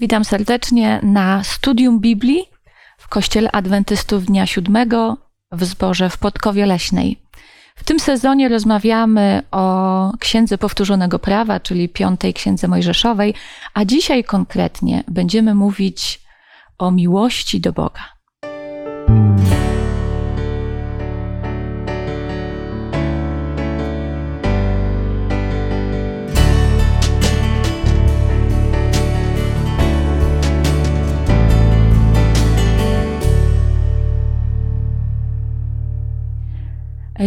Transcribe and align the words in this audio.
Witam 0.00 0.24
serdecznie 0.24 1.00
na 1.02 1.44
studium 1.44 2.00
Biblii 2.00 2.44
w 2.98 3.08
Kościele 3.08 3.52
Adwentystów 3.52 4.24
Dnia 4.24 4.46
Siódmego 4.46 5.16
w 5.52 5.64
zborze 5.64 6.10
w 6.10 6.18
Podkowie 6.18 6.66
Leśnej. 6.66 7.22
W 7.76 7.84
tym 7.84 8.00
sezonie 8.00 8.48
rozmawiamy 8.48 9.42
o 9.50 10.12
Księdze 10.20 10.58
Powtórzonego 10.58 11.18
Prawa, 11.18 11.60
czyli 11.60 11.88
piątej 11.88 12.34
Księdze 12.34 12.68
Mojżeszowej, 12.68 13.34
a 13.74 13.84
dzisiaj 13.84 14.24
konkretnie 14.24 15.04
będziemy 15.08 15.54
mówić 15.54 16.20
o 16.78 16.90
miłości 16.90 17.60
do 17.60 17.72
Boga. 17.72 18.02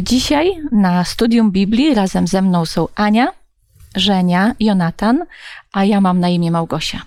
Dzisiaj 0.02 0.52
na 0.72 1.04
studium 1.04 1.52
Biblii 1.52 1.94
razem 1.94 2.28
ze 2.28 2.42
mną 2.42 2.66
są 2.66 2.88
Ania, 2.96 3.32
Żenia, 3.96 4.56
Jonatan, 4.60 5.26
a 5.72 5.86
ja 5.86 6.02
mam 6.02 6.20
na 6.20 6.30
imię 6.30 6.52
Małgosia. 6.52 7.02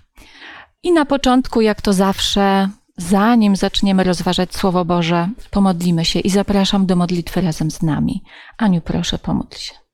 I 0.83 0.93
na 0.93 1.05
początku, 1.05 1.61
jak 1.61 1.83
to 1.83 1.93
zawsze, 1.93 2.69
zanim 2.97 3.57
zaczniemy 3.57 4.05
rozważać 4.05 4.55
Słowo 4.55 4.85
Boże, 4.85 5.29
pomodlimy 5.51 6.05
się 6.05 6.21
i 6.21 6.31
zapraszam 6.31 6.87
do 6.87 6.97
modlitwy 6.97 7.41
razem 7.41 7.71
z 7.71 7.83
nami. 7.83 8.23
Aniu, 8.59 8.81
proszę, 8.81 9.19
pomódl 9.19 9.57
się. 9.57 9.86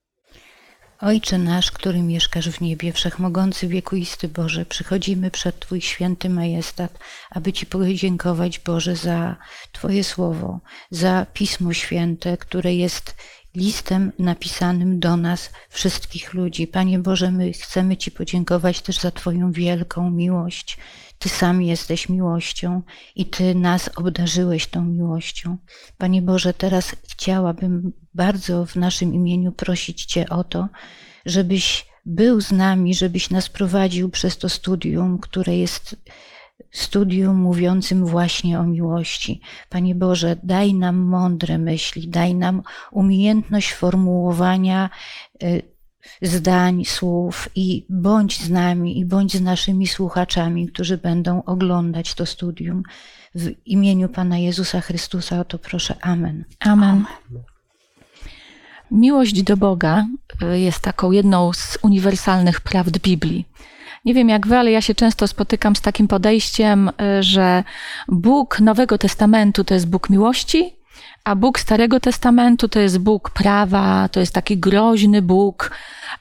Ojcze 1.02 1.38
nasz, 1.38 1.70
który 1.70 2.02
mieszkasz 2.02 2.48
w 2.50 2.60
niebie, 2.60 2.92
wszechmogący 2.92 3.68
wiekuisty 3.68 4.28
Boże, 4.28 4.66
przychodzimy 4.66 5.30
przed 5.30 5.60
Twój 5.60 5.80
święty 5.80 6.28
majestat, 6.30 6.98
aby 7.30 7.52
Ci 7.52 7.66
podziękować, 7.66 8.58
Boże, 8.58 8.96
za 8.96 9.36
Twoje 9.72 10.04
słowo, 10.04 10.60
za 10.90 11.26
Pismo 11.32 11.72
Święte, 11.72 12.36
które 12.36 12.74
jest 12.74 13.14
listem 13.54 14.12
napisanym 14.18 15.00
do 15.00 15.16
nas, 15.16 15.50
wszystkich 15.68 16.34
ludzi. 16.34 16.66
Panie 16.66 16.98
Boże, 16.98 17.30
my 17.30 17.52
chcemy 17.52 17.96
Ci 17.96 18.10
podziękować 18.10 18.80
też 18.80 18.98
za 19.00 19.10
Twoją 19.10 19.52
wielką 19.52 20.10
miłość. 20.10 20.78
Ty 21.18 21.28
sam 21.28 21.62
jesteś 21.62 22.08
miłością 22.08 22.82
i 23.16 23.26
Ty 23.26 23.54
nas 23.54 23.90
obdarzyłeś 23.96 24.66
tą 24.66 24.84
miłością. 24.84 25.56
Panie 25.98 26.22
Boże, 26.22 26.54
teraz 26.54 26.96
chciałabym 27.08 27.92
bardzo 28.14 28.66
w 28.66 28.76
naszym 28.76 29.14
imieniu 29.14 29.52
prosić 29.52 30.04
Cię 30.04 30.28
o 30.28 30.44
to, 30.44 30.68
żebyś 31.26 31.86
był 32.06 32.40
z 32.40 32.52
nami, 32.52 32.94
żebyś 32.94 33.30
nas 33.30 33.48
prowadził 33.48 34.08
przez 34.08 34.38
to 34.38 34.48
studium, 34.48 35.18
które 35.18 35.56
jest 35.56 35.96
studium 36.70 37.36
mówiącym 37.36 38.06
właśnie 38.06 38.60
o 38.60 38.64
miłości. 38.64 39.40
Panie 39.68 39.94
Boże, 39.94 40.36
daj 40.42 40.74
nam 40.74 40.96
mądre 40.96 41.58
myśli, 41.58 42.08
daj 42.08 42.34
nam 42.34 42.62
umiejętność 42.90 43.72
formułowania 43.72 44.90
y, 45.42 45.62
zdań, 46.22 46.84
słów 46.84 47.48
i 47.54 47.86
bądź 47.88 48.40
z 48.40 48.50
nami 48.50 48.98
i 48.98 49.04
bądź 49.04 49.36
z 49.36 49.40
naszymi 49.40 49.86
słuchaczami, 49.86 50.68
którzy 50.68 50.98
będą 50.98 51.42
oglądać 51.44 52.14
to 52.14 52.26
studium. 52.26 52.82
W 53.34 53.50
imieniu 53.66 54.08
Pana 54.08 54.38
Jezusa 54.38 54.80
Chrystusa 54.80 55.40
o 55.40 55.44
to 55.44 55.58
proszę. 55.58 55.94
Amen. 56.00 56.44
Amen. 56.60 57.04
Miłość 58.92 59.42
do 59.42 59.56
Boga 59.56 60.06
y, 60.42 60.60
jest 60.60 60.80
taką 60.80 61.10
jedną 61.10 61.52
z 61.52 61.78
uniwersalnych 61.82 62.60
prawd 62.60 62.98
Biblii. 62.98 63.46
Nie 64.04 64.14
wiem 64.14 64.28
jak 64.28 64.46
wy, 64.46 64.56
ale 64.56 64.70
ja 64.70 64.80
się 64.80 64.94
często 64.94 65.28
spotykam 65.28 65.76
z 65.76 65.80
takim 65.80 66.08
podejściem, 66.08 66.88
y, 66.88 67.22
że 67.22 67.64
Bóg 68.08 68.60
Nowego 68.60 68.98
Testamentu 68.98 69.64
to 69.64 69.74
jest 69.74 69.88
Bóg 69.88 70.10
miłości, 70.10 70.76
a 71.24 71.36
Bóg 71.36 71.58
Starego 71.58 72.00
Testamentu 72.00 72.68
to 72.68 72.80
jest 72.80 72.98
Bóg 72.98 73.30
prawa, 73.30 74.08
to 74.08 74.20
jest 74.20 74.34
taki 74.34 74.58
groźny 74.58 75.22
Bóg. 75.22 75.70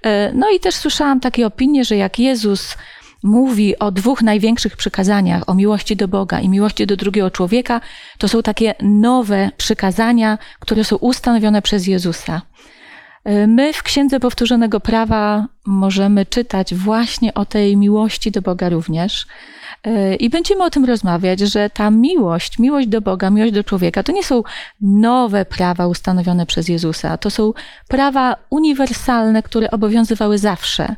Y, 0.06 0.10
no 0.34 0.50
i 0.50 0.60
też 0.60 0.76
słyszałam 0.76 1.20
takie 1.20 1.48
opinie, 1.48 1.86
że 1.86 1.96
jak 1.96 2.20
Jezus 2.20 2.78
mówi 3.24 3.80
o 3.80 3.92
dwóch 3.92 4.22
największych 4.22 4.78
przykazaniach, 4.78 5.50
o 5.50 5.54
miłości 5.54 5.96
do 5.96 6.08
Boga 6.08 6.40
i 6.40 6.50
miłości 6.50 6.88
do 6.88 6.98
drugiego 6.98 7.32
człowieka, 7.32 7.82
to 8.18 8.28
są 8.28 8.42
takie 8.42 8.76
nowe 8.82 9.52
przykazania, 9.58 10.38
które 10.60 10.84
są 10.84 10.96
ustanowione 10.96 11.62
przez 11.62 11.88
Jezusa. 11.88 12.42
My 13.48 13.74
w 13.74 13.84
Księdze 13.84 14.20
Powtórzonego 14.20 14.80
Prawa 14.80 15.48
możemy 15.66 16.26
czytać 16.26 16.76
właśnie 16.76 17.34
o 17.34 17.46
tej 17.46 17.78
miłości 17.78 18.32
do 18.32 18.42
Boga 18.42 18.70
również. 18.70 19.28
I 20.20 20.30
będziemy 20.30 20.64
o 20.64 20.70
tym 20.70 20.86
rozmawiać, 20.86 21.40
że 21.40 21.70
ta 21.70 21.92
miłość, 21.92 22.60
miłość 22.60 22.88
do 22.88 23.02
Boga, 23.02 23.30
miłość 23.30 23.54
do 23.54 23.64
człowieka, 23.64 24.04
to 24.04 24.12
nie 24.12 24.24
są 24.24 24.44
nowe 24.82 25.46
prawa 25.46 25.88
ustanowione 25.88 26.46
przez 26.46 26.70
Jezusa, 26.70 27.18
to 27.18 27.30
są 27.30 27.54
prawa 27.88 28.36
uniwersalne, 28.50 29.44
które 29.44 29.72
obowiązywały 29.72 30.38
zawsze. 30.38 30.96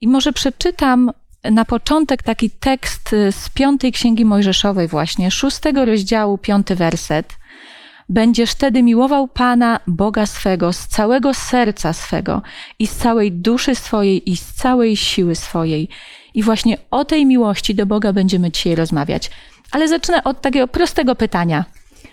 I 0.00 0.08
może 0.08 0.32
przeczytam 0.32 1.10
na 1.44 1.64
początek 1.64 2.22
taki 2.22 2.50
tekst 2.50 3.14
z 3.30 3.48
piątej 3.48 3.92
księgi 3.92 4.24
Mojżeszowej, 4.24 4.88
właśnie, 4.88 5.30
szóstego 5.30 5.84
rozdziału, 5.84 6.38
piąty 6.38 6.74
werset. 6.74 7.36
Będziesz 8.08 8.50
wtedy 8.50 8.82
miłował 8.82 9.28
Pana, 9.28 9.80
Boga 9.86 10.26
swego, 10.26 10.72
z 10.72 10.86
całego 10.86 11.34
serca 11.34 11.92
swego 11.92 12.42
i 12.78 12.86
z 12.86 12.96
całej 12.96 13.32
duszy 13.32 13.74
swojej 13.74 14.30
i 14.30 14.36
z 14.36 14.52
całej 14.54 14.96
siły 14.96 15.34
swojej. 15.34 15.88
I 16.34 16.42
właśnie 16.42 16.76
o 16.90 17.04
tej 17.04 17.26
miłości 17.26 17.74
do 17.74 17.86
Boga 17.86 18.12
będziemy 18.12 18.50
dzisiaj 18.50 18.74
rozmawiać. 18.74 19.30
Ale 19.70 19.88
zacznę 19.88 20.24
od 20.24 20.40
takiego 20.40 20.68
prostego 20.68 21.14
pytania. 21.14 21.64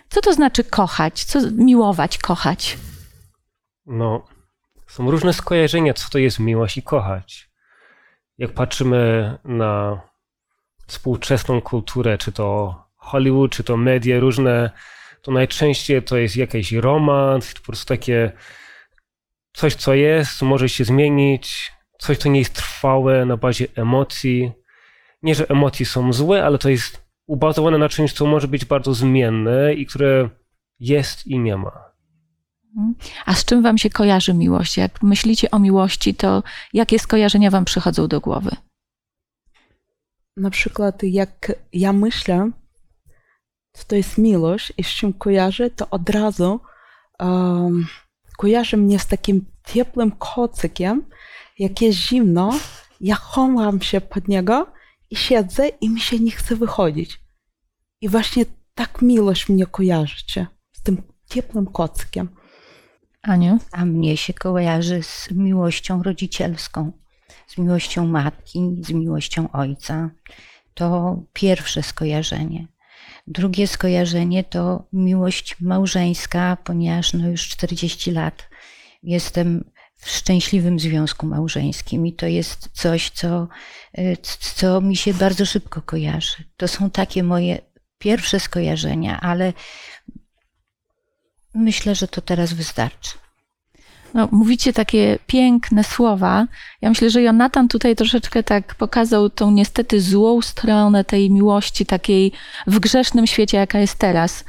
Co 0.09 0.21
to 0.21 0.33
znaczy 0.33 0.63
kochać? 0.63 1.23
Co 1.23 1.39
miłować, 1.51 2.17
kochać? 2.17 2.77
No, 3.85 4.25
są 4.87 5.11
różne 5.11 5.33
skojarzenia, 5.33 5.93
co 5.93 6.09
to 6.09 6.17
jest 6.17 6.39
miłość 6.39 6.77
i 6.77 6.83
kochać. 6.83 7.49
Jak 8.37 8.51
patrzymy 8.51 9.37
na 9.43 10.01
współczesną 10.87 11.61
kulturę, 11.61 12.17
czy 12.17 12.31
to 12.31 12.75
Hollywood, 12.95 13.51
czy 13.51 13.63
to 13.63 13.77
media 13.77 14.19
różne, 14.19 14.71
to 15.21 15.31
najczęściej 15.31 16.03
to 16.03 16.17
jest 16.17 16.37
jakiś 16.37 16.71
romans, 16.71 17.53
po 17.53 17.61
prostu 17.61 17.85
takie 17.85 18.31
coś, 19.53 19.75
co 19.75 19.93
jest, 19.93 20.41
może 20.41 20.69
się 20.69 20.85
zmienić, 20.85 21.71
coś, 21.99 22.17
co 22.17 22.29
nie 22.29 22.39
jest 22.39 22.53
trwałe 22.53 23.25
na 23.25 23.37
bazie 23.37 23.67
emocji. 23.75 24.51
Nie, 25.21 25.35
że 25.35 25.49
emocje 25.49 25.85
są 25.85 26.13
złe, 26.13 26.45
ale 26.45 26.57
to 26.57 26.69
jest 26.69 27.05
ubazowane 27.27 27.77
na 27.77 27.89
czymś, 27.89 28.13
co 28.13 28.25
może 28.25 28.47
być 28.47 28.65
bardzo 28.65 28.93
zmienne 28.93 29.73
i 29.73 29.85
które 29.85 30.29
jest 30.79 31.27
i 31.27 31.39
nie 31.39 31.57
ma. 31.57 31.84
A 33.25 33.33
z 33.33 33.45
czym 33.45 33.61
wam 33.61 33.77
się 33.77 33.89
kojarzy 33.89 34.33
miłość? 34.33 34.77
Jak 34.77 35.03
myślicie 35.03 35.51
o 35.51 35.59
miłości, 35.59 36.15
to 36.15 36.43
jakie 36.73 36.99
skojarzenia 36.99 37.51
wam 37.51 37.65
przychodzą 37.65 38.07
do 38.07 38.21
głowy? 38.21 38.51
Na 40.37 40.49
przykład, 40.49 41.03
jak 41.03 41.51
ja 41.73 41.93
myślę, 41.93 42.51
co 43.73 43.83
to 43.87 43.95
jest 43.95 44.17
miłość 44.17 44.73
i 44.77 44.83
z 44.83 44.87
czym 44.87 45.13
kojarzę, 45.13 45.69
to 45.69 45.89
od 45.89 46.09
razu 46.09 46.59
um, 47.19 47.87
mnie 48.77 48.99
z 48.99 49.07
takim 49.07 49.45
ciepłym 49.67 50.11
kocykiem. 50.11 51.05
Jak 51.59 51.81
jest 51.81 51.97
zimno, 51.97 52.59
ja 53.01 53.15
chowam 53.15 53.81
się 53.81 54.01
pod 54.01 54.27
niego 54.27 54.67
i 55.09 55.15
siedzę 55.15 55.67
i 55.67 55.89
mi 55.89 56.01
się 56.01 56.19
nie 56.19 56.31
chce 56.31 56.55
wychodzić. 56.55 57.19
I 58.01 58.09
właśnie 58.09 58.45
tak 58.73 59.01
miłość 59.01 59.49
mnie 59.49 59.65
kojarzy 59.65 60.15
z 60.71 60.83
tym 60.83 61.01
ciepłym 61.29 61.67
kocykiem. 61.67 62.29
Aniu? 63.25 63.59
A 63.71 63.85
mnie 63.85 64.17
się 64.17 64.33
kojarzy 64.33 65.03
z 65.03 65.31
miłością 65.31 66.03
rodzicielską, 66.03 66.91
z 67.47 67.57
miłością 67.57 68.07
matki, 68.07 68.75
z 68.81 68.91
miłością 68.91 69.51
ojca. 69.51 70.09
To 70.73 71.19
pierwsze 71.33 71.83
skojarzenie. 71.83 72.67
Drugie 73.27 73.67
skojarzenie 73.67 74.43
to 74.43 74.87
miłość 74.93 75.61
małżeńska, 75.61 76.57
ponieważ 76.63 77.13
no 77.13 77.27
już 77.29 77.49
40 77.49 78.11
lat 78.11 78.49
jestem 79.03 79.63
w 79.95 80.09
szczęśliwym 80.09 80.79
związku 80.79 81.25
małżeńskim 81.25 82.07
i 82.07 82.13
to 82.13 82.25
jest 82.25 82.69
coś, 82.73 83.09
co, 83.09 83.47
co 84.39 84.81
mi 84.81 84.95
się 84.95 85.13
bardzo 85.13 85.45
szybko 85.45 85.81
kojarzy. 85.81 86.43
To 86.57 86.67
są 86.67 86.89
takie 86.89 87.23
moje 87.23 87.61
pierwsze 87.97 88.39
skojarzenia, 88.39 89.21
ale 89.21 89.53
myślę, 91.55 91.95
że 91.95 92.07
to 92.07 92.21
teraz 92.21 92.53
wystarczy. 92.53 93.11
No, 94.13 94.29
mówicie 94.31 94.73
takie 94.73 95.19
piękne 95.27 95.83
słowa. 95.83 96.47
Ja 96.81 96.89
myślę, 96.89 97.09
że 97.09 97.21
Jonatan 97.21 97.67
tutaj 97.67 97.95
troszeczkę 97.95 98.43
tak 98.43 98.75
pokazał 98.75 99.29
tą 99.29 99.51
niestety 99.51 100.01
złą 100.01 100.41
stronę 100.41 101.03
tej 101.03 101.31
miłości, 101.31 101.85
takiej 101.85 102.31
w 102.67 102.79
grzesznym 102.79 103.27
świecie, 103.27 103.57
jaka 103.57 103.79
jest 103.79 103.95
teraz. 103.95 104.39
E, 104.39 104.43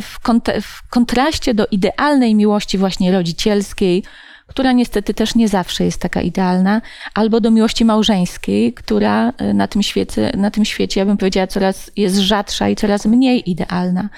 w, 0.00 0.20
kont 0.22 0.48
w 0.62 0.88
kontraście 0.88 1.54
do 1.54 1.66
idealnej 1.66 2.34
miłości 2.34 2.78
właśnie 2.78 3.12
rodzicielskiej, 3.12 4.02
która 4.46 4.72
niestety 4.72 5.14
też 5.14 5.34
nie 5.34 5.48
zawsze 5.48 5.84
jest 5.84 6.00
taka 6.00 6.22
idealna, 6.22 6.82
albo 7.14 7.40
do 7.40 7.50
miłości 7.50 7.84
małżeńskiej, 7.84 8.72
która 8.72 9.32
y, 9.40 9.54
na 9.54 9.68
tym 9.68 9.82
świecie, 9.82 10.32
na 10.36 10.50
tym 10.50 10.64
świecie 10.64 11.00
ja 11.00 11.06
bym 11.06 11.16
powiedziała, 11.16 11.46
coraz 11.46 11.90
jest 11.96 12.16
rzadsza 12.16 12.68
i 12.68 12.76
coraz 12.76 13.06
mniej 13.06 13.50
idealna. 13.50 14.08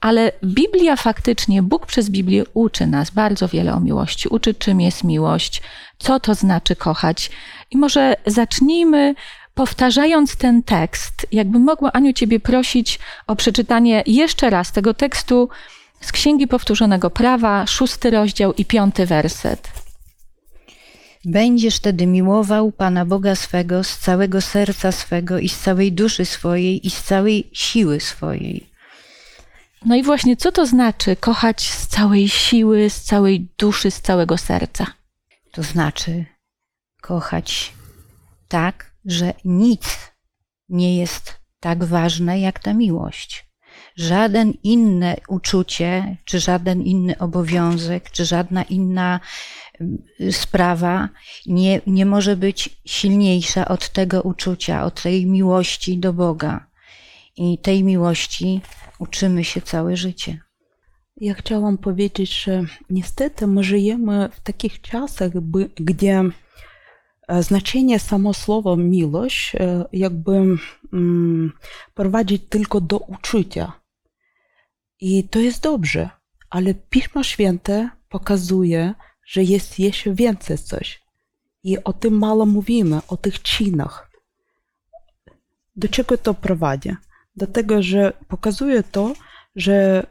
Ale 0.00 0.32
Biblia 0.44 0.96
faktycznie, 0.96 1.62
Bóg 1.62 1.86
przez 1.86 2.10
Biblię 2.10 2.44
uczy 2.54 2.86
nas 2.86 3.10
bardzo 3.10 3.48
wiele 3.48 3.74
o 3.74 3.80
miłości. 3.80 4.28
Uczy, 4.28 4.54
czym 4.54 4.80
jest 4.80 5.04
miłość, 5.04 5.62
co 5.98 6.20
to 6.20 6.34
znaczy 6.34 6.76
kochać. 6.76 7.30
I 7.70 7.76
może 7.76 8.16
zacznijmy 8.26 9.14
powtarzając 9.54 10.36
ten 10.36 10.62
tekst. 10.62 11.26
Jakbym 11.32 11.62
mogła, 11.62 11.92
Aniu, 11.92 12.12
Ciebie 12.12 12.40
prosić 12.40 12.98
o 13.26 13.36
przeczytanie 13.36 14.02
jeszcze 14.06 14.50
raz 14.50 14.72
tego 14.72 14.94
tekstu 14.94 15.48
z 16.00 16.12
Księgi 16.12 16.46
Powtórzonego 16.46 17.10
Prawa, 17.10 17.66
szósty 17.66 18.10
rozdział 18.10 18.54
i 18.54 18.64
piąty 18.64 19.06
werset. 19.06 19.68
Będziesz 21.24 21.76
wtedy 21.76 22.06
miłował 22.06 22.72
Pana 22.72 23.04
Boga 23.04 23.34
swego 23.34 23.84
z 23.84 23.98
całego 23.98 24.40
serca 24.40 24.92
swego 24.92 25.38
i 25.38 25.48
z 25.48 25.58
całej 25.58 25.92
duszy 25.92 26.24
swojej 26.24 26.86
i 26.86 26.90
z 26.90 27.02
całej 27.02 27.50
siły 27.52 28.00
swojej. 28.00 28.70
No 29.84 29.96
i 29.96 30.02
właśnie, 30.02 30.36
co 30.36 30.52
to 30.52 30.66
znaczy 30.66 31.16
kochać 31.16 31.70
z 31.70 31.86
całej 31.86 32.28
siły, 32.28 32.90
z 32.90 33.02
całej 33.02 33.48
duszy, 33.58 33.90
z 33.90 34.00
całego 34.00 34.38
serca? 34.38 34.86
To 35.52 35.62
znaczy 35.62 36.24
kochać 37.02 37.72
tak, 38.48 38.94
że 39.04 39.34
nic 39.44 40.12
nie 40.68 40.96
jest 40.96 41.40
tak 41.60 41.84
ważne 41.84 42.40
jak 42.40 42.58
ta 42.58 42.74
miłość. 42.74 43.48
Żaden 43.96 44.52
inne 44.62 45.16
uczucie, 45.28 46.16
czy 46.24 46.40
żaden 46.40 46.82
inny 46.82 47.18
obowiązek, 47.18 48.10
czy 48.10 48.24
żadna 48.24 48.62
inna 48.62 49.20
y, 50.20 50.32
sprawa 50.32 51.08
nie, 51.46 51.80
nie 51.86 52.06
może 52.06 52.36
być 52.36 52.80
silniejsza 52.84 53.68
od 53.68 53.88
tego 53.88 54.22
uczucia, 54.22 54.84
od 54.84 55.02
tej 55.02 55.26
miłości 55.26 55.98
do 55.98 56.12
Boga. 56.12 56.66
I 57.36 57.58
tej 57.58 57.84
miłości 57.84 58.60
uczymy 58.98 59.44
się 59.44 59.60
całe 59.62 59.96
życie. 59.96 60.40
Ja 61.16 61.34
chciałam 61.34 61.78
powiedzieć, 61.78 62.42
że 62.44 62.64
niestety 62.90 63.46
my 63.46 63.64
żyjemy 63.64 64.28
w 64.32 64.40
takich 64.40 64.80
czasach, 64.80 65.32
gdzie 65.76 66.24
Znaczenie 67.40 67.98
samo 67.98 68.34
słowa 68.34 68.76
miłość 68.76 69.52
jakby 69.92 70.56
prowadzi 71.94 72.38
tylko 72.38 72.80
do 72.80 72.98
uczucia. 72.98 73.72
I 75.00 75.24
to 75.24 75.38
jest 75.38 75.62
dobrze, 75.62 76.10
ale 76.50 76.74
Pismo 76.74 77.22
Święte 77.24 77.90
pokazuje, 78.08 78.94
że 79.26 79.42
jest 79.42 79.78
jeszcze 79.78 80.14
więcej 80.14 80.58
coś. 80.58 81.02
I 81.62 81.84
o 81.84 81.92
tym 81.92 82.18
mało 82.18 82.46
mówimy, 82.46 83.00
o 83.08 83.16
tych 83.16 83.42
czynach. 83.42 84.10
Do 85.76 85.88
czego 85.88 86.18
to 86.18 86.34
prowadzi? 86.34 86.90
Do 87.38 87.46
tego, 87.46 87.82
że 87.82 88.12
pokazuje 88.28 88.82
to, 88.82 89.12
że 89.56 90.06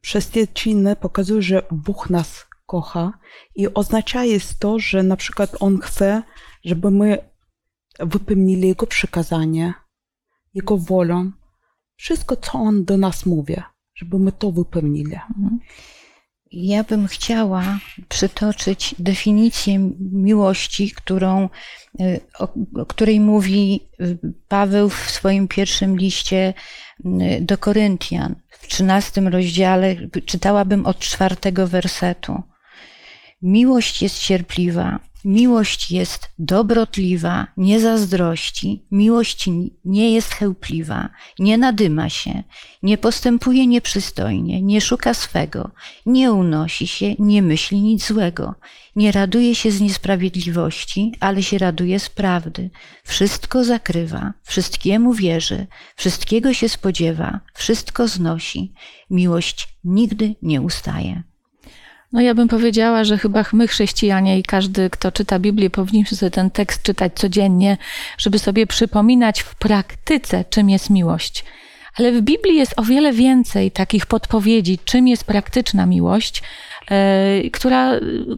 przez 0.00 0.30
te 0.30 0.46
czyny 0.46 0.96
pokazuje, 0.96 1.42
że 1.42 1.62
Bóg 1.70 2.10
nas 2.10 2.46
kocha 2.66 3.12
i 3.54 3.74
oznacza 3.74 4.24
jest 4.24 4.58
to, 4.58 4.78
że 4.78 5.02
na 5.02 5.16
przykład 5.16 5.56
On 5.60 5.78
chce, 5.80 6.22
żeby 6.64 6.90
my 6.90 7.18
wypełnili 8.00 8.68
Jego 8.68 8.86
przykazanie, 8.86 9.74
Jego 10.54 10.76
wolę, 10.76 11.30
wszystko, 11.96 12.36
co 12.36 12.52
On 12.58 12.84
do 12.84 12.96
nas 12.96 13.26
mówi, 13.26 13.56
żeby 13.94 14.18
my 14.18 14.32
to 14.32 14.52
wypełnili. 14.52 15.14
Mhm. 15.14 15.58
Ja 16.52 16.84
bym 16.84 17.08
chciała 17.08 17.78
przytoczyć 18.08 18.94
definicję 18.98 19.90
miłości, 20.12 20.90
którą, 20.90 21.48
y, 22.00 22.20
o, 22.38 22.48
której 22.84 23.20
mówi 23.20 23.80
y, 24.00 24.18
Paweł 24.48 24.88
w 24.88 25.10
swoim 25.10 25.48
pierwszym 25.48 25.98
liście 25.98 26.54
y, 27.04 27.40
do 27.40 27.58
Koryntian. 27.58 28.34
W 28.50 28.68
trzynastym 28.68 29.28
rozdziale 29.28 29.96
czytałabym 30.26 30.86
od 30.86 30.98
czwartego 30.98 31.66
wersetu. 31.66 32.42
Miłość 33.42 34.02
jest 34.02 34.18
cierpliwa, 34.18 35.00
miłość 35.28 35.90
jest 35.90 36.28
dobrotliwa, 36.38 37.46
nie 37.56 37.80
zazdrości, 37.80 38.82
miłość 38.90 39.48
nie 39.84 40.12
jest 40.12 40.34
chełpliwa, 40.34 41.08
nie 41.38 41.58
nadyma 41.58 42.08
się, 42.08 42.42
nie 42.82 42.98
postępuje 42.98 43.66
nieprzystojnie, 43.66 44.62
nie 44.62 44.80
szuka 44.80 45.14
swego, 45.14 45.70
nie 46.06 46.32
unosi 46.32 46.86
się, 46.86 47.14
nie 47.18 47.42
myśli 47.42 47.80
nic 47.80 48.06
złego, 48.06 48.54
nie 48.96 49.12
raduje 49.12 49.54
się 49.54 49.70
z 49.70 49.80
niesprawiedliwości, 49.80 51.12
ale 51.20 51.42
się 51.42 51.58
raduje 51.58 52.00
z 52.00 52.10
prawdy. 52.10 52.70
Wszystko 53.04 53.64
zakrywa, 53.64 54.32
wszystkiemu 54.42 55.14
wierzy, 55.14 55.66
wszystkiego 55.96 56.54
się 56.54 56.68
spodziewa, 56.68 57.40
wszystko 57.54 58.08
znosi. 58.08 58.72
Miłość 59.10 59.68
nigdy 59.84 60.34
nie 60.42 60.60
ustaje. 60.60 61.27
No 62.12 62.20
ja 62.20 62.34
bym 62.34 62.48
powiedziała, 62.48 63.04
że 63.04 63.18
chyba 63.18 63.44
my 63.52 63.68
chrześcijanie 63.68 64.38
i 64.38 64.42
każdy, 64.42 64.90
kto 64.90 65.12
czyta 65.12 65.38
Biblię, 65.38 65.70
powinniśmy 65.70 66.16
sobie 66.16 66.30
ten 66.30 66.50
tekst 66.50 66.82
czytać 66.82 67.12
codziennie, 67.14 67.76
żeby 68.18 68.38
sobie 68.38 68.66
przypominać 68.66 69.40
w 69.40 69.54
praktyce, 69.54 70.44
czym 70.50 70.70
jest 70.70 70.90
miłość. 70.90 71.44
Ale 71.98 72.12
w 72.12 72.20
Biblii 72.20 72.56
jest 72.56 72.74
o 72.76 72.82
wiele 72.82 73.12
więcej 73.12 73.70
takich 73.70 74.06
podpowiedzi, 74.06 74.78
czym 74.84 75.08
jest 75.08 75.24
praktyczna 75.24 75.86
miłość, 75.86 76.42
yy, 77.42 77.50
która 77.50 77.92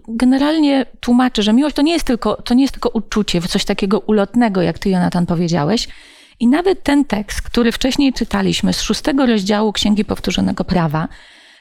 generalnie 0.08 0.87
tłumaczy, 1.00 1.43
że 1.43 1.52
miłość 1.52 1.76
to 1.76 1.82
nie 1.82 1.93
jest 1.93 2.06
tylko, 2.06 2.43
to 2.43 2.55
nie 2.55 2.62
jest 2.62 2.72
tylko 2.72 2.88
uczucie, 2.88 3.40
coś 3.40 3.64
takiego 3.64 4.00
ulotnego, 4.00 4.62
jak 4.62 4.78
ty, 4.78 4.90
Jonatan, 4.90 5.26
powiedziałeś. 5.26 5.88
I 6.40 6.46
nawet 6.46 6.82
ten 6.82 7.05
tekst, 7.05 7.43
który 7.43 7.72
wcześniej 7.72 8.12
czytaliśmy 8.12 8.72
z 8.72 8.81
szóstego 8.81 9.26
rozdziału 9.26 9.72
Księgi 9.72 10.05
Powtórzonego 10.05 10.64
Prawa, 10.64 11.08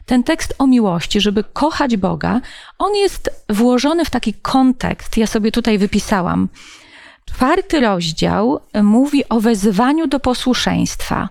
ten 0.10 0.24
tekst 0.24 0.56
o 0.58 0.68
miłości, 0.68 1.22
żeby 1.22 1.44
kochać 1.44 1.98
Boga, 1.98 2.42
on 2.78 2.96
jest 2.96 3.30
włożony 3.50 4.06
w 4.06 4.10
taki 4.10 4.34
kontekst. 4.34 5.18
Ja 5.18 5.28
sobie 5.28 5.52
tutaj 5.52 5.78
wypisałam. 5.78 6.50
Czwarty 7.26 7.80
rozdział 7.80 8.60
mówi 8.84 9.30
o 9.30 9.40
wezwaniu 9.40 10.08
do 10.08 10.20
posłuszeństwa. 10.20 11.30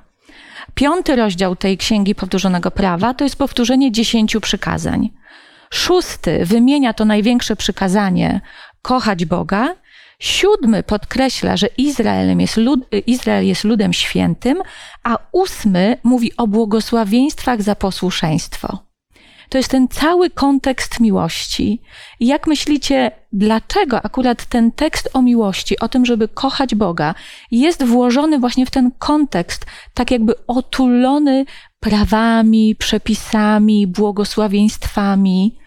Piąty 0.75 1.17
rozdział 1.17 1.57
tej 1.57 1.79
księgi 1.79 2.15
powtórzonego 2.15 2.71
prawa 2.71 3.15
to 3.15 3.25
jest 3.25 3.37
powtórzenie 3.37 3.93
dziesięciu 3.93 4.41
przykazań. 4.41 5.11
Szósty 5.71 6.45
wymienia 6.45 6.95
to 6.95 7.05
największe 7.05 7.57
przykazanie 7.57 8.41
kochać 8.83 9.25
Boga. 9.25 9.75
Siódmy 10.21 10.83
podkreśla, 10.83 11.57
że 11.57 11.67
Izraelem 11.67 12.41
jest 12.41 12.57
lud, 12.57 12.81
Izrael 13.07 13.47
jest 13.47 13.65
ludem 13.65 13.93
świętym, 13.93 14.59
a 15.05 15.19
ósmy 15.33 15.97
mówi 16.05 16.37
o 16.37 16.47
błogosławieństwach 16.47 17.63
za 17.63 17.75
posłuszeństwo. 17.75 18.79
To 19.49 19.59
jest 19.59 19.71
ten 19.71 19.89
cały 19.89 20.31
kontekst 20.31 21.01
miłości. 21.01 21.83
Jak 22.21 22.47
myślicie, 22.47 23.11
dlaczego 23.33 24.05
akurat 24.05 24.47
ten 24.47 24.73
tekst 24.73 25.11
o 25.13 25.23
miłości, 25.23 25.79
o 25.79 25.89
tym, 25.89 26.07
żeby 26.07 26.29
kochać 26.29 26.75
Boga, 26.75 27.15
jest 27.51 27.85
włożony 27.85 28.39
właśnie 28.39 28.67
w 28.67 28.71
ten 28.71 28.91
kontekst, 28.99 29.67
tak 29.95 30.11
jakby 30.11 30.47
otulony 30.47 31.45
prawami, 31.81 32.77
przepisami, 32.77 33.87
błogosławieństwami? 33.87 35.59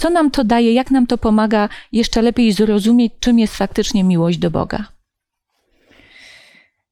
Co 0.00 0.10
nam 0.10 0.30
to 0.30 0.44
daje, 0.44 0.72
jak 0.74 0.90
nam 0.90 1.06
to 1.06 1.18
pomaga 1.18 1.68
jeszcze 1.92 2.22
lepiej 2.22 2.52
zrozumieć, 2.52 3.12
czym 3.20 3.38
jest 3.38 3.56
faktycznie 3.56 4.04
miłość 4.04 4.38
do 4.38 4.50
Boga? 4.50 4.84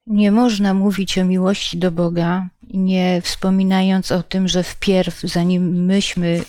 Nie 0.07 0.31
można 0.31 0.73
mówić 0.73 1.17
o 1.17 1.25
miłości 1.25 1.77
do 1.77 1.91
Boga, 1.91 2.49
nie 2.73 3.21
wspominając 3.21 4.11
o 4.11 4.23
tym, 4.23 4.47
że 4.47 4.63
wpierw, 4.63 5.21
zanim 5.21 5.85
myśmy 5.85 6.43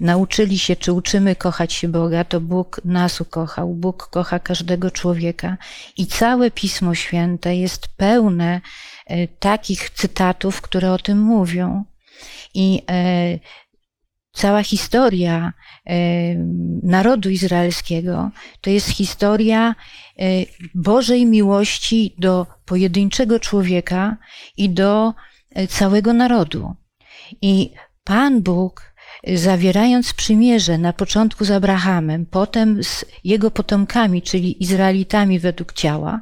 nauczyli 0.00 0.58
się, 0.58 0.76
czy 0.76 0.92
uczymy 0.92 1.36
kochać 1.36 1.72
się 1.72 1.88
Boga, 1.88 2.24
to 2.24 2.40
Bóg 2.40 2.80
nas 2.84 3.20
ukochał. 3.20 3.74
Bóg 3.74 4.08
kocha 4.10 4.38
każdego 4.38 4.90
człowieka 4.90 5.56
i 5.96 6.06
całe 6.06 6.50
Pismo 6.50 6.94
Święte 6.94 7.56
jest 7.56 7.88
pełne 7.96 8.60
e, 9.06 9.28
takich 9.28 9.90
cytatów, 9.90 10.60
które 10.60 10.92
o 10.92 10.98
tym 10.98 11.18
mówią. 11.18 11.84
I 12.54 12.82
e, 12.90 13.38
cała 14.34 14.62
historia 14.62 15.52
e, 15.86 15.94
narodu 16.82 17.30
izraelskiego 17.30 18.30
to 18.60 18.70
jest 18.70 18.88
historia 18.88 19.74
e, 20.18 20.24
Bożej 20.74 21.26
miłości 21.26 22.14
do 22.18 22.46
pojedynczego 22.64 23.40
człowieka 23.40 24.16
i 24.56 24.70
do 24.70 25.14
e, 25.50 25.66
całego 25.66 26.12
narodu. 26.12 26.74
I 27.42 27.70
Pan 28.04 28.42
Bóg, 28.42 28.94
zawierając 29.34 30.14
przymierze 30.14 30.78
na 30.78 30.92
początku 30.92 31.44
z 31.44 31.50
Abrahamem, 31.50 32.26
potem 32.26 32.84
z 32.84 33.04
jego 33.24 33.50
potomkami, 33.50 34.22
czyli 34.22 34.62
Izraelitami 34.62 35.38
według 35.38 35.72
ciała, 35.72 36.20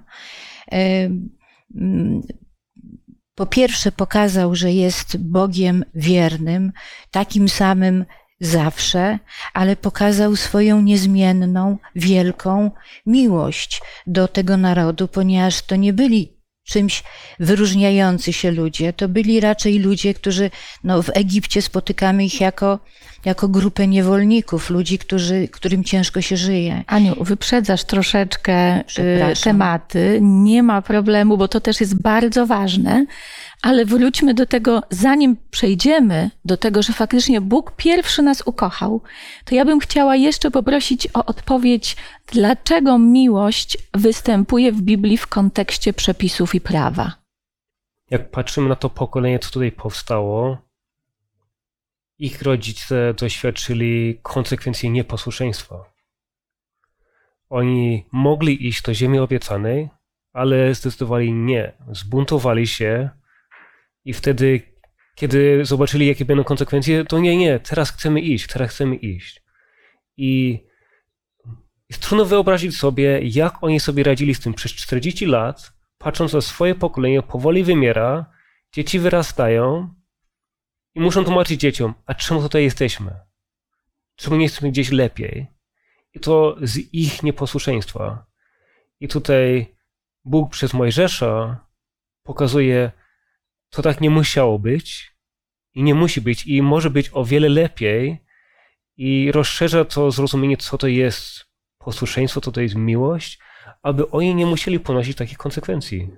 po 3.43 3.47
pierwsze 3.47 3.93
pokazał, 3.93 4.55
że 4.55 4.73
jest 4.73 5.17
Bogiem 5.17 5.85
wiernym, 5.95 6.73
takim 7.11 7.49
samym 7.49 8.05
zawsze, 8.41 9.19
ale 9.55 9.77
pokazał 9.77 10.37
swoją 10.37 10.83
niezmienną, 10.83 11.79
wielką 11.97 12.71
miłość 13.07 13.83
do 14.07 14.29
tego 14.29 14.57
narodu, 14.57 15.09
ponieważ 15.09 15.63
to 15.63 15.77
nie 15.77 15.93
byli 15.93 16.42
czymś 16.64 17.02
wyróżniający 17.40 18.33
się 18.33 18.50
ludzie, 18.50 18.92
to 18.92 19.09
byli 19.09 19.40
raczej 19.40 19.78
ludzie, 19.78 20.14
którzy 20.14 20.50
no, 20.85 21.02
w 21.02 21.11
Egipcie 21.14 21.62
spotykamy 21.62 22.25
ich 22.25 22.40
jako, 22.40 22.78
jako 23.25 23.49
grupę 23.49 23.87
niewolników, 23.87 24.71
ludzi, 24.71 24.99
którzy, 24.99 25.49
którym 25.49 25.85
ciężko 25.85 26.21
się 26.21 26.37
żyje. 26.37 26.85
Aniu, 26.87 27.25
wyprzedzasz 27.25 27.85
troszeczkę 27.85 28.81
y, 28.81 28.85
tematy. 29.45 30.19
Nie 30.23 30.62
ma 30.62 30.83
problemu, 30.83 31.37
bo 31.37 31.49
to 31.49 31.61
też 31.61 31.81
jest 31.81 32.02
bardzo 32.02 32.47
ważne. 32.47 33.07
Ale 33.62 33.85
wróćmy 33.85 34.35
do 34.35 34.47
tego, 34.47 34.83
zanim 34.90 35.37
przejdziemy 35.50 36.31
do 36.45 36.57
tego, 36.57 36.83
że 36.83 36.92
faktycznie 36.92 37.40
Bóg 37.40 37.73
pierwszy 37.76 38.23
nas 38.23 38.42
ukochał, 38.47 39.02
to 39.45 39.54
ja 39.54 39.64
bym 39.64 39.81
chciała 39.81 40.16
jeszcze 40.16 40.50
poprosić 40.50 41.09
o 41.14 41.25
odpowiedź, 41.25 41.97
dlaczego 42.33 42.99
miłość 42.99 43.78
występuje 43.95 44.73
w 44.73 44.83
Biblii 44.83 45.16
w 45.16 45.26
kontekście 45.26 45.92
przepisów 45.92 46.54
i 46.54 46.61
prawa. 46.61 47.12
Jak 48.11 48.31
patrzymy 48.31 48.69
na 48.69 48.76
to 48.76 48.90
pokolenie, 48.90 49.38
co 49.38 49.50
tutaj 49.50 49.73
powstało, 49.73 50.59
ich 52.19 52.42
rodzice 52.42 53.14
doświadczyli 53.14 54.19
konsekwencji 54.23 54.90
nieposłuszeństwa. 54.90 55.76
Oni 57.49 58.07
mogli 58.12 58.69
iść 58.69 58.83
do 58.83 58.95
ziemi 58.95 59.19
obiecanej, 59.19 59.90
ale 60.33 60.75
zdecydowali 60.75 61.33
nie. 61.33 61.73
Zbuntowali 61.92 62.66
się 62.66 63.11
i 64.05 64.13
wtedy, 64.13 64.61
kiedy 65.15 65.65
zobaczyli, 65.65 66.07
jakie 66.07 66.25
będą 66.25 66.45
konsekwencje, 66.45 67.05
to 67.05 67.19
nie, 67.19 67.37
nie, 67.37 67.61
teraz 67.61 67.91
chcemy 67.91 68.21
iść, 68.21 68.47
teraz 68.47 68.71
chcemy 68.71 68.97
iść. 68.97 69.43
I 70.17 70.61
trudno 72.01 72.25
wyobrazić 72.25 72.77
sobie, 72.77 73.21
jak 73.23 73.63
oni 73.63 73.81
sobie 73.81 74.03
radzili 74.03 74.35
z 74.35 74.41
tym 74.41 74.55
przez 74.55 74.73
40 74.73 75.27
lat, 75.27 75.73
patrząc 75.99 76.33
na 76.33 76.41
swoje 76.41 76.75
pokolenie, 76.75 77.23
powoli 77.23 77.65
wymiera, 77.65 78.27
dzieci 78.73 78.99
wyrastają 78.99 79.95
i 80.95 81.01
muszą 81.01 81.25
tłumaczyć 81.25 81.61
dzieciom, 81.61 81.95
a 82.07 82.15
czemu 82.15 82.43
tutaj 82.43 82.63
jesteśmy? 82.63 83.21
Czemu 84.17 84.37
nie 84.37 84.43
jesteśmy 84.43 84.71
gdzieś 84.71 84.91
lepiej? 84.91 85.47
I 86.15 86.21
to 86.21 86.57
z 86.63 86.77
ich 86.77 87.23
nieposłuszeństwa. 87.23 88.27
I 89.01 89.09
tutaj 89.09 89.77
Bóg 90.25 90.51
przez 90.51 90.73
Mojżesza 90.73 91.67
pokazuje, 92.23 92.93
to 93.73 93.83
tak 93.83 94.00
nie 94.00 94.11
musiało 94.11 94.59
być 94.59 95.12
i 95.75 95.83
nie 95.83 95.95
musi 95.95 96.21
być 96.21 96.47
i 96.47 96.62
może 96.62 96.91
być 96.91 97.11
o 97.12 97.25
wiele 97.25 97.49
lepiej 97.49 98.25
i 98.97 99.33
rozszerza 99.33 99.85
to 99.85 100.11
zrozumienie, 100.11 100.57
co 100.57 100.79
to 100.79 100.87
jest 100.87 101.45
posłuszeństwo, 101.79 102.41
co 102.41 102.52
to 102.52 102.61
jest 102.61 102.75
miłość, 102.75 103.38
aby 103.83 104.11
oni 104.11 104.35
nie 104.35 104.47
musieli 104.47 104.81
ponosić 104.81 105.17
takich 105.17 105.38
konsekwencji. 105.38 106.11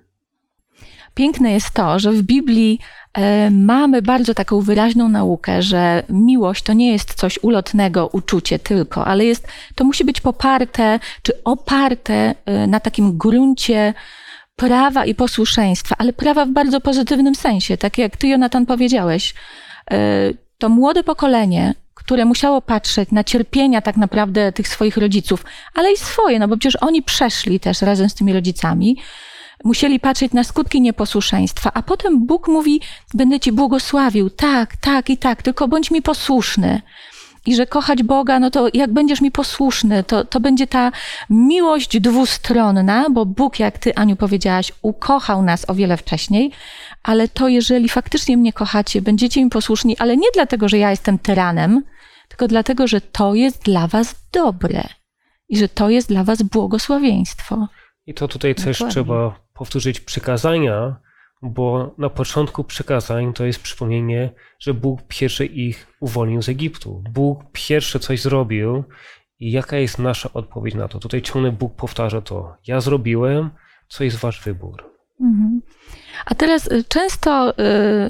Piękne 1.14 1.52
jest 1.52 1.70
to, 1.70 1.98
że 1.98 2.12
w 2.12 2.22
Biblii 2.22 2.78
e, 3.12 3.50
mamy 3.50 4.02
bardzo 4.02 4.34
taką 4.34 4.60
wyraźną 4.60 5.08
naukę, 5.08 5.62
że 5.62 6.02
miłość 6.08 6.62
to 6.62 6.72
nie 6.72 6.92
jest 6.92 7.14
coś 7.14 7.38
ulotnego, 7.42 8.08
uczucie 8.12 8.58
tylko, 8.58 9.06
ale 9.06 9.24
jest, 9.24 9.48
to 9.74 9.84
musi 9.84 10.04
być 10.04 10.20
poparte 10.20 11.00
czy 11.22 11.44
oparte 11.44 12.34
e, 12.44 12.66
na 12.66 12.80
takim 12.80 13.18
gruncie 13.18 13.94
prawa 14.56 15.04
i 15.04 15.14
posłuszeństwa, 15.14 15.94
ale 15.98 16.12
prawa 16.12 16.46
w 16.46 16.50
bardzo 16.50 16.80
pozytywnym 16.80 17.34
sensie, 17.34 17.76
tak 17.76 17.98
jak 17.98 18.16
ty, 18.16 18.28
Jonatan, 18.28 18.66
powiedziałeś. 18.66 19.34
E, 19.90 19.96
to 20.58 20.68
młode 20.68 21.04
pokolenie, 21.04 21.74
które 21.94 22.24
musiało 22.24 22.62
patrzeć 22.62 23.10
na 23.12 23.24
cierpienia 23.24 23.82
tak 23.82 23.96
naprawdę 23.96 24.52
tych 24.52 24.68
swoich 24.68 24.96
rodziców, 24.96 25.44
ale 25.74 25.92
i 25.92 25.96
swoje, 25.96 26.38
no 26.38 26.48
bo 26.48 26.56
przecież 26.56 26.82
oni 26.82 27.02
przeszli 27.02 27.60
też 27.60 27.82
razem 27.82 28.08
z 28.08 28.14
tymi 28.14 28.32
rodzicami, 28.32 28.96
musieli 29.64 30.00
patrzeć 30.00 30.32
na 30.32 30.44
skutki 30.44 30.80
nieposłuszeństwa, 30.80 31.70
a 31.74 31.82
potem 31.82 32.26
Bóg 32.26 32.48
mówi: 32.48 32.80
Będę 33.14 33.40
ci 33.40 33.52
błogosławił, 33.52 34.30
tak, 34.30 34.76
tak 34.76 35.10
i 35.10 35.16
tak, 35.16 35.42
tylko 35.42 35.68
bądź 35.68 35.90
mi 35.90 36.02
posłuszny 36.02 36.82
i 37.46 37.54
że 37.54 37.66
kochać 37.66 38.02
Boga, 38.02 38.40
no 38.40 38.50
to 38.50 38.68
jak 38.74 38.92
będziesz 38.92 39.20
mi 39.20 39.30
posłuszny, 39.30 40.04
to, 40.04 40.24
to 40.24 40.40
będzie 40.40 40.66
ta 40.66 40.92
miłość 41.30 42.00
dwustronna, 42.00 43.06
bo 43.10 43.26
Bóg, 43.26 43.58
jak 43.58 43.78
ty, 43.78 43.94
Aniu, 43.94 44.16
powiedziałaś, 44.16 44.72
ukochał 44.82 45.42
nas 45.42 45.70
o 45.70 45.74
wiele 45.74 45.96
wcześniej, 45.96 46.52
ale 47.02 47.28
to 47.28 47.48
jeżeli 47.48 47.88
faktycznie 47.88 48.36
mnie 48.36 48.52
kochacie, 48.52 49.02
będziecie 49.02 49.44
mi 49.44 49.50
posłuszni, 49.50 49.98
ale 49.98 50.16
nie 50.16 50.28
dlatego, 50.34 50.68
że 50.68 50.78
ja 50.78 50.90
jestem 50.90 51.18
tyranem, 51.18 51.82
tylko 52.28 52.48
dlatego, 52.48 52.86
że 52.86 53.00
to 53.00 53.34
jest 53.34 53.62
dla 53.62 53.86
was 53.86 54.14
dobre 54.32 54.82
i 55.48 55.58
że 55.58 55.68
to 55.68 55.90
jest 55.90 56.08
dla 56.08 56.24
was 56.24 56.42
błogosławieństwo. 56.42 57.68
I 58.06 58.14
to 58.14 58.28
tutaj 58.28 58.54
Dokładnie. 58.54 58.74
też 58.74 58.88
trzeba 58.88 59.40
powtórzyć 59.54 60.00
przykazania, 60.00 60.96
bo 61.44 61.94
na 61.98 62.10
początku 62.10 62.64
przekazań 62.64 63.32
to 63.32 63.44
jest 63.44 63.62
przypomnienie, 63.62 64.30
że 64.58 64.74
Bóg 64.74 65.00
pierwszy 65.08 65.46
ich 65.46 65.86
uwolnił 66.00 66.42
z 66.42 66.48
Egiptu. 66.48 67.02
Bóg 67.10 67.40
pierwszy 67.52 67.98
coś 67.98 68.20
zrobił 68.20 68.84
i 69.40 69.50
jaka 69.50 69.76
jest 69.76 69.98
nasza 69.98 70.32
odpowiedź 70.32 70.74
na 70.74 70.88
to? 70.88 70.98
Tutaj 70.98 71.22
ciągle 71.22 71.52
Bóg 71.52 71.74
powtarza 71.74 72.20
to. 72.20 72.56
Ja 72.66 72.80
zrobiłem, 72.80 73.50
co 73.88 74.04
jest 74.04 74.16
wasz 74.16 74.40
wybór. 74.40 74.84
Mhm. 75.20 75.62
A 76.26 76.34
teraz 76.34 76.66
y, 76.72 76.84
często 76.88 77.50
y, 77.50 77.54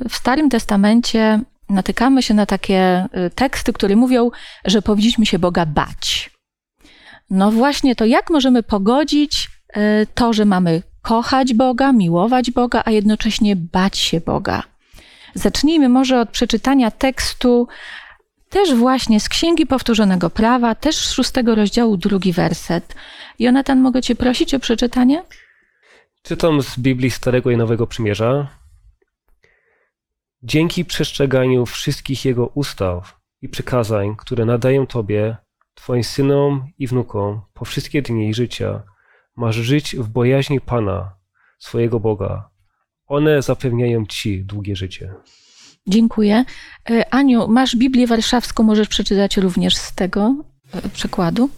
w 0.08 0.16
Starym 0.16 0.50
Testamencie 0.50 1.40
natykamy 1.68 2.22
się 2.22 2.34
na 2.34 2.46
takie 2.46 3.06
y, 3.26 3.30
teksty, 3.30 3.72
które 3.72 3.96
mówią, 3.96 4.30
że 4.64 4.82
powinniśmy 4.82 5.26
się 5.26 5.38
Boga 5.38 5.66
bać. 5.66 6.30
No 7.30 7.50
właśnie 7.50 7.96
to, 7.96 8.04
jak 8.04 8.30
możemy 8.30 8.62
pogodzić 8.62 9.50
to, 10.14 10.32
że 10.32 10.44
mamy 10.44 10.82
kochać 11.04 11.54
Boga, 11.54 11.92
miłować 11.92 12.50
Boga, 12.50 12.82
a 12.84 12.90
jednocześnie 12.90 13.56
bać 13.56 13.98
się 13.98 14.20
Boga. 14.20 14.62
Zacznijmy 15.34 15.88
może 15.88 16.20
od 16.20 16.30
przeczytania 16.30 16.90
tekstu 16.90 17.68
też 18.50 18.74
właśnie 18.74 19.20
z 19.20 19.28
Księgi 19.28 19.66
Powtórzonego 19.66 20.30
Prawa, 20.30 20.74
też 20.74 20.96
z 20.96 21.12
szóstego 21.12 21.54
rozdziału, 21.54 21.96
drugi 21.96 22.32
werset. 22.32 22.94
Jonatan, 23.38 23.80
mogę 23.80 24.02
Cię 24.02 24.14
prosić 24.14 24.54
o 24.54 24.60
przeczytanie? 24.60 25.24
Czytam 26.22 26.62
z 26.62 26.78
Biblii 26.78 27.10
Starego 27.10 27.50
i 27.50 27.56
Nowego 27.56 27.86
Przymierza. 27.86 28.48
Dzięki 30.42 30.84
przestrzeganiu 30.84 31.66
wszystkich 31.66 32.24
Jego 32.24 32.46
ustaw 32.46 33.20
i 33.42 33.48
przykazań, 33.48 34.16
które 34.16 34.44
nadają 34.44 34.86
Tobie, 34.86 35.36
Twoim 35.74 36.04
synom 36.04 36.68
i 36.78 36.86
wnukom 36.86 37.40
po 37.54 37.64
wszystkie 37.64 38.02
dni 38.02 38.34
życia, 38.34 38.82
Masz 39.36 39.56
żyć 39.56 39.96
w 39.96 40.08
bojaźni 40.08 40.60
Pana, 40.60 41.16
swojego 41.58 42.00
Boga. 42.00 42.50
One 43.06 43.42
zapewniają 43.42 44.06
Ci 44.06 44.44
długie 44.44 44.76
życie. 44.76 45.14
Dziękuję. 45.86 46.44
E, 46.90 47.14
Aniu, 47.14 47.48
masz 47.48 47.76
Biblię 47.76 48.06
Warszawską, 48.06 48.62
możesz 48.62 48.88
przeczytać 48.88 49.36
również 49.36 49.76
z 49.76 49.94
tego 49.94 50.34
e, 50.74 50.88
przykładu? 50.88 51.50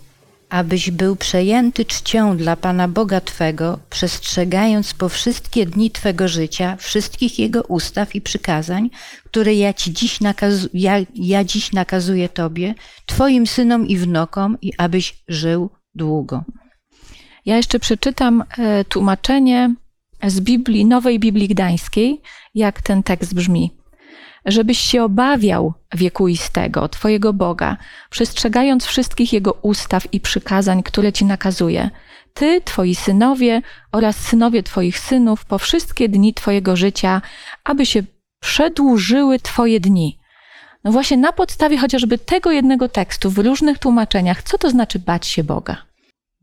Abyś 0.48 0.90
był 0.90 1.16
przejęty 1.16 1.84
czcią 1.84 2.36
dla 2.36 2.56
Pana 2.56 2.88
Boga 2.88 3.20
Twego, 3.20 3.78
przestrzegając 3.90 4.94
po 4.94 5.08
wszystkie 5.08 5.66
dni 5.66 5.90
Twego 5.90 6.28
życia 6.28 6.76
wszystkich 6.76 7.38
Jego 7.38 7.62
ustaw 7.62 8.14
i 8.14 8.20
przykazań, 8.20 8.90
które 9.24 9.54
ja, 9.54 9.72
ci 9.72 9.92
dziś, 9.92 10.20
nakazu- 10.20 10.68
ja, 10.74 10.94
ja 11.14 11.44
dziś 11.44 11.72
nakazuję 11.72 12.28
Tobie, 12.28 12.74
Twoim 13.06 13.46
synom 13.46 13.86
i 13.86 13.96
wnukom, 13.96 14.58
i 14.62 14.72
abyś 14.78 15.22
żył 15.28 15.70
długo. 15.94 16.44
Ja 17.46 17.56
jeszcze 17.56 17.78
przeczytam 17.78 18.44
e, 18.58 18.84
tłumaczenie 18.84 19.74
z 20.26 20.40
Biblii, 20.40 20.86
Nowej 20.86 21.18
Biblii 21.18 21.48
Gdańskiej, 21.48 22.20
jak 22.54 22.82
ten 22.82 23.02
tekst 23.02 23.34
brzmi. 23.34 23.70
Żebyś 24.46 24.78
się 24.78 25.02
obawiał 25.02 25.74
wiekuistego, 25.94 26.88
Twojego 26.88 27.32
Boga, 27.32 27.76
przestrzegając 28.10 28.84
wszystkich 28.84 29.32
Jego 29.32 29.52
ustaw 29.52 30.14
i 30.14 30.20
przykazań, 30.20 30.82
które 30.82 31.12
Ci 31.12 31.24
nakazuje. 31.24 31.90
Ty, 32.34 32.60
Twoi 32.60 32.94
synowie 32.94 33.62
oraz 33.92 34.16
synowie 34.16 34.62
Twoich 34.62 34.98
synów 34.98 35.44
po 35.44 35.58
wszystkie 35.58 36.08
dni 36.08 36.34
Twojego 36.34 36.76
życia, 36.76 37.22
aby 37.64 37.86
się 37.86 38.02
przedłużyły 38.40 39.38
Twoje 39.38 39.80
dni. 39.80 40.18
No 40.84 40.92
właśnie 40.92 41.16
na 41.16 41.32
podstawie 41.32 41.78
chociażby 41.78 42.18
tego 42.18 42.50
jednego 42.50 42.88
tekstu 42.88 43.30
w 43.30 43.38
różnych 43.38 43.78
tłumaczeniach, 43.78 44.42
co 44.42 44.58
to 44.58 44.70
znaczy 44.70 44.98
bać 44.98 45.26
się 45.26 45.44
Boga? 45.44 45.86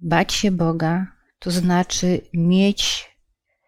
Bać 0.03 0.33
się 0.33 0.51
Boga 0.51 1.07
to 1.39 1.51
znaczy 1.51 2.21
mieć 2.33 3.09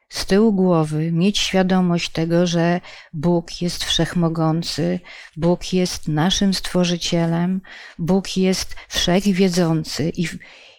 z 0.10 0.26
tyłu 0.26 0.54
głowy, 0.54 1.12
mieć 1.12 1.40
świadomość 1.40 2.10
tego, 2.10 2.48
że 2.48 2.82
Bóg 3.14 3.62
jest 3.62 3.84
wszechmogący, 3.84 5.00
Bóg 5.38 5.74
jest 5.74 6.08
naszym 6.08 6.54
stworzycielem, 6.54 7.62
Bóg 8.00 8.38
jest 8.38 8.76
wszechwiedzący 8.90 10.10
i, 10.10 10.28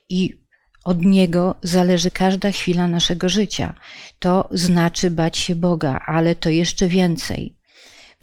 i 0.08 0.42
od 0.84 1.02
Niego 1.02 1.54
zależy 1.62 2.10
każda 2.10 2.50
chwila 2.50 2.88
naszego 2.88 3.28
życia. 3.28 3.74
To 4.18 4.48
znaczy 4.50 5.10
bać 5.10 5.38
się 5.38 5.54
Boga, 5.54 6.00
ale 6.06 6.34
to 6.34 6.50
jeszcze 6.50 6.88
więcej. 6.88 7.55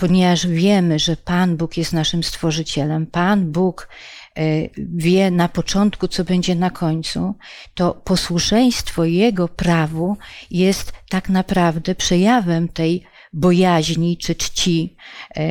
Ponieważ 0.03 0.47
wiemy, 0.47 0.99
że 0.99 1.17
Pan 1.17 1.57
Bóg 1.57 1.77
jest 1.77 1.93
naszym 1.93 2.23
stworzycielem, 2.23 3.07
Pan 3.07 3.51
Bóg 3.51 3.89
e, 4.35 4.43
wie 4.77 5.31
na 5.31 5.49
początku, 5.49 6.07
co 6.07 6.23
będzie 6.23 6.55
na 6.55 6.69
końcu, 6.69 7.35
to 7.73 7.93
posłuszeństwo 7.93 9.05
Jego 9.05 9.47
prawu 9.47 10.17
jest 10.51 10.93
tak 11.09 11.29
naprawdę 11.29 11.95
przejawem 11.95 12.67
tej 12.67 13.03
bojaźni 13.33 14.17
czy 14.17 14.35
czci 14.35 14.95
e, 15.35 15.43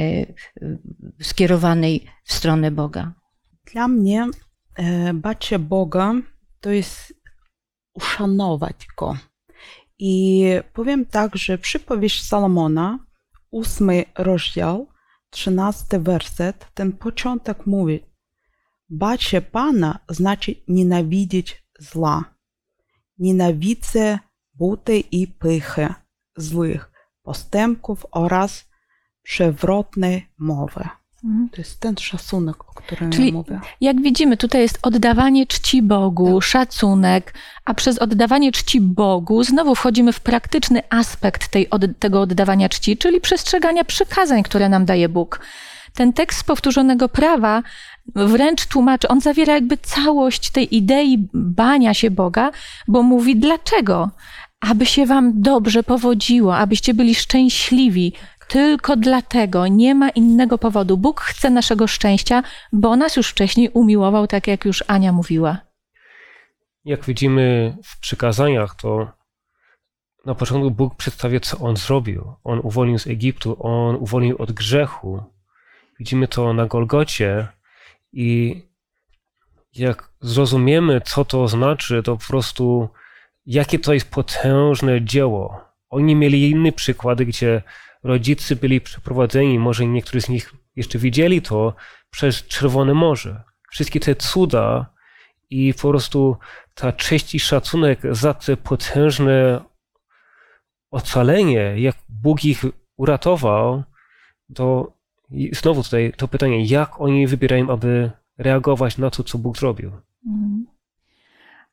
skierowanej 1.23 2.07
w 2.25 2.33
stronę 2.33 2.71
Boga. 2.71 3.13
Dla 3.73 3.89
mnie 3.89 4.27
e, 4.77 5.15
bać 5.15 5.45
się 5.45 5.59
Boga 5.59 6.15
to 6.61 6.71
jest 6.71 7.15
uszanować 7.95 8.87
Go. 8.97 9.17
I 9.99 10.45
powiem 10.73 11.07
tak, 11.07 11.37
że 11.37 11.59
przypowieść 11.59 12.25
Salomona, 12.25 12.99
ósmy 13.53 14.05
rozdział, 14.19 14.89
trzynasty 15.31 15.99
werset, 15.99 16.67
ten 16.75 16.93
początek 16.93 17.67
mówi 17.67 18.01
się 19.19 19.41
Pana 19.41 19.99
znaczy 20.09 20.55
nienawidzieć 20.69 21.67
zła. 21.79 22.35
Nienawidzę 23.19 24.19
buty 24.55 24.99
i 24.99 25.29
pychy 25.29 25.95
złych 26.37 26.91
postępków 27.23 28.07
oraz 28.11 28.71
przewrotnej 29.23 30.27
mowy. 30.39 30.89
Mhm. 31.25 31.49
To 31.49 31.61
jest 31.61 31.81
ten 31.81 31.97
szacunek, 31.97 32.69
o 32.69 32.75
którym 32.75 33.11
Czyli 33.11 33.27
ja 33.27 33.33
mówię. 33.33 33.61
Jak 33.81 34.03
widzimy, 34.03 34.37
tutaj 34.37 34.61
jest 34.61 34.79
oddawanie 34.83 35.47
czci 35.47 35.83
Bogu, 35.83 36.41
szacunek, 36.41 37.35
a 37.65 37.75
przez 37.75 37.99
oddawanie 37.99 38.53
czci 38.53 38.81
Bogu 38.81 39.45
znowu 39.45 39.75
wchodzimy 39.75 40.13
w 40.13 40.21
praktyczny 40.21 40.83
aspekt 40.91 41.49
tej, 41.49 41.71
od, 41.71 41.83
tego 41.99 42.21
oddawania 42.21 42.69
czci, 42.69 42.97
czyli 42.97 43.21
przestrzegania 43.21 43.85
przykazań, 43.85 44.43
które 44.43 44.69
nam 44.69 44.85
daje 44.85 45.09
Bóg. 45.09 45.41
Ten 45.95 46.13
tekst 46.13 46.45
powtórzonego 46.45 47.09
prawa 47.09 47.63
wręcz 48.15 48.67
tłumaczy, 48.67 49.09
on 49.09 49.21
zawiera 49.21 49.55
jakby 49.55 49.77
całość 49.77 50.51
tej 50.51 50.77
idei 50.77 51.29
bania 51.35 51.95
się 51.95 52.11
Boga, 52.11 52.51
bo 52.89 53.03
mówi 53.03 53.37
dlaczego? 53.37 54.11
Aby 54.61 54.87
się 54.87 55.07
wam 55.07 55.43
dobrze 55.43 55.83
powodziło, 55.83 56.57
abyście 56.57 56.95
byli 56.95 57.15
szczęśliwi. 57.15 58.13
Tylko 58.53 58.97
dlatego 58.97 59.67
nie 59.67 59.95
ma 59.95 60.11
innego 60.11 60.59
powodu. 60.59 60.97
Bóg 60.97 61.21
chce 61.21 61.51
naszego 61.51 61.87
szczęścia, 61.87 62.43
bo 62.73 62.97
nas 62.97 63.17
już 63.17 63.29
wcześniej 63.29 63.69
umiłował, 63.69 64.27
tak 64.27 64.47
jak 64.47 64.65
już 64.65 64.85
Ania 64.87 65.13
mówiła. 65.13 65.59
Jak 66.85 67.05
widzimy 67.05 67.77
w 67.85 68.01
przykazaniach, 68.01 68.75
to 68.75 69.13
na 70.27 70.35
początku 70.35 70.71
Bóg 70.71 70.97
przedstawia, 70.97 71.41
co 71.41 71.59
On 71.59 71.77
zrobił. 71.77 72.33
On 72.45 72.61
uwolnił 72.63 72.99
z 72.99 73.07
Egiptu, 73.07 73.57
On 73.61 73.97
uwolnił 73.97 74.37
od 74.43 74.53
grzechu. 74.53 75.23
Widzimy 75.99 76.29
to 76.29 76.53
na 76.53 76.67
Golgocie 76.67 77.49
i 78.13 78.63
jak 79.75 80.13
zrozumiemy, 80.21 81.01
co 81.01 81.25
to 81.25 81.49
znaczy, 81.49 82.03
to 82.03 82.17
po 82.17 82.27
prostu 82.27 82.89
jakie 83.47 83.79
to 83.79 83.95
jest 83.95 84.11
potężne 84.11 85.05
dzieło. 85.05 85.61
Oni 85.91 86.17
mieli 86.17 86.51
inne 86.51 86.73
przykłady, 86.73 87.27
gdzie 87.27 87.63
rodzice 88.03 88.57
byli 88.57 88.81
przeprowadzeni, 88.81 89.59
może 89.59 89.87
niektórzy 89.87 90.21
z 90.21 90.29
nich 90.29 90.55
jeszcze 90.77 90.99
widzieli 90.99 91.43
to, 91.43 91.75
przez 92.11 92.47
Czerwone 92.47 92.95
Morze. 92.95 93.43
Wszystkie 93.71 94.01
te 94.01 94.15
cuda 94.15 94.95
i 95.51 95.75
po 95.75 95.89
prostu 95.89 96.37
ta 96.75 96.93
cześć 96.93 97.35
i 97.35 97.41
szacunek 97.41 98.01
za 98.11 98.35
te 98.35 98.57
potężne 98.57 99.61
ocalenie, 100.91 101.75
jak 101.81 101.97
Bóg 102.09 102.45
ich 102.45 102.63
uratował, 102.97 103.83
to 104.55 104.93
znowu 105.53 105.83
tutaj 105.83 106.13
to 106.17 106.29
pytanie, 106.29 106.65
jak 106.65 107.01
oni 107.01 107.27
wybierają, 107.27 107.71
aby 107.71 108.11
reagować 108.39 108.99
na 108.99 109.11
to, 109.11 109.25
co 109.25 109.39
Bóg 109.39 109.59
zrobił. 109.59 109.93
Mhm. 110.27 110.72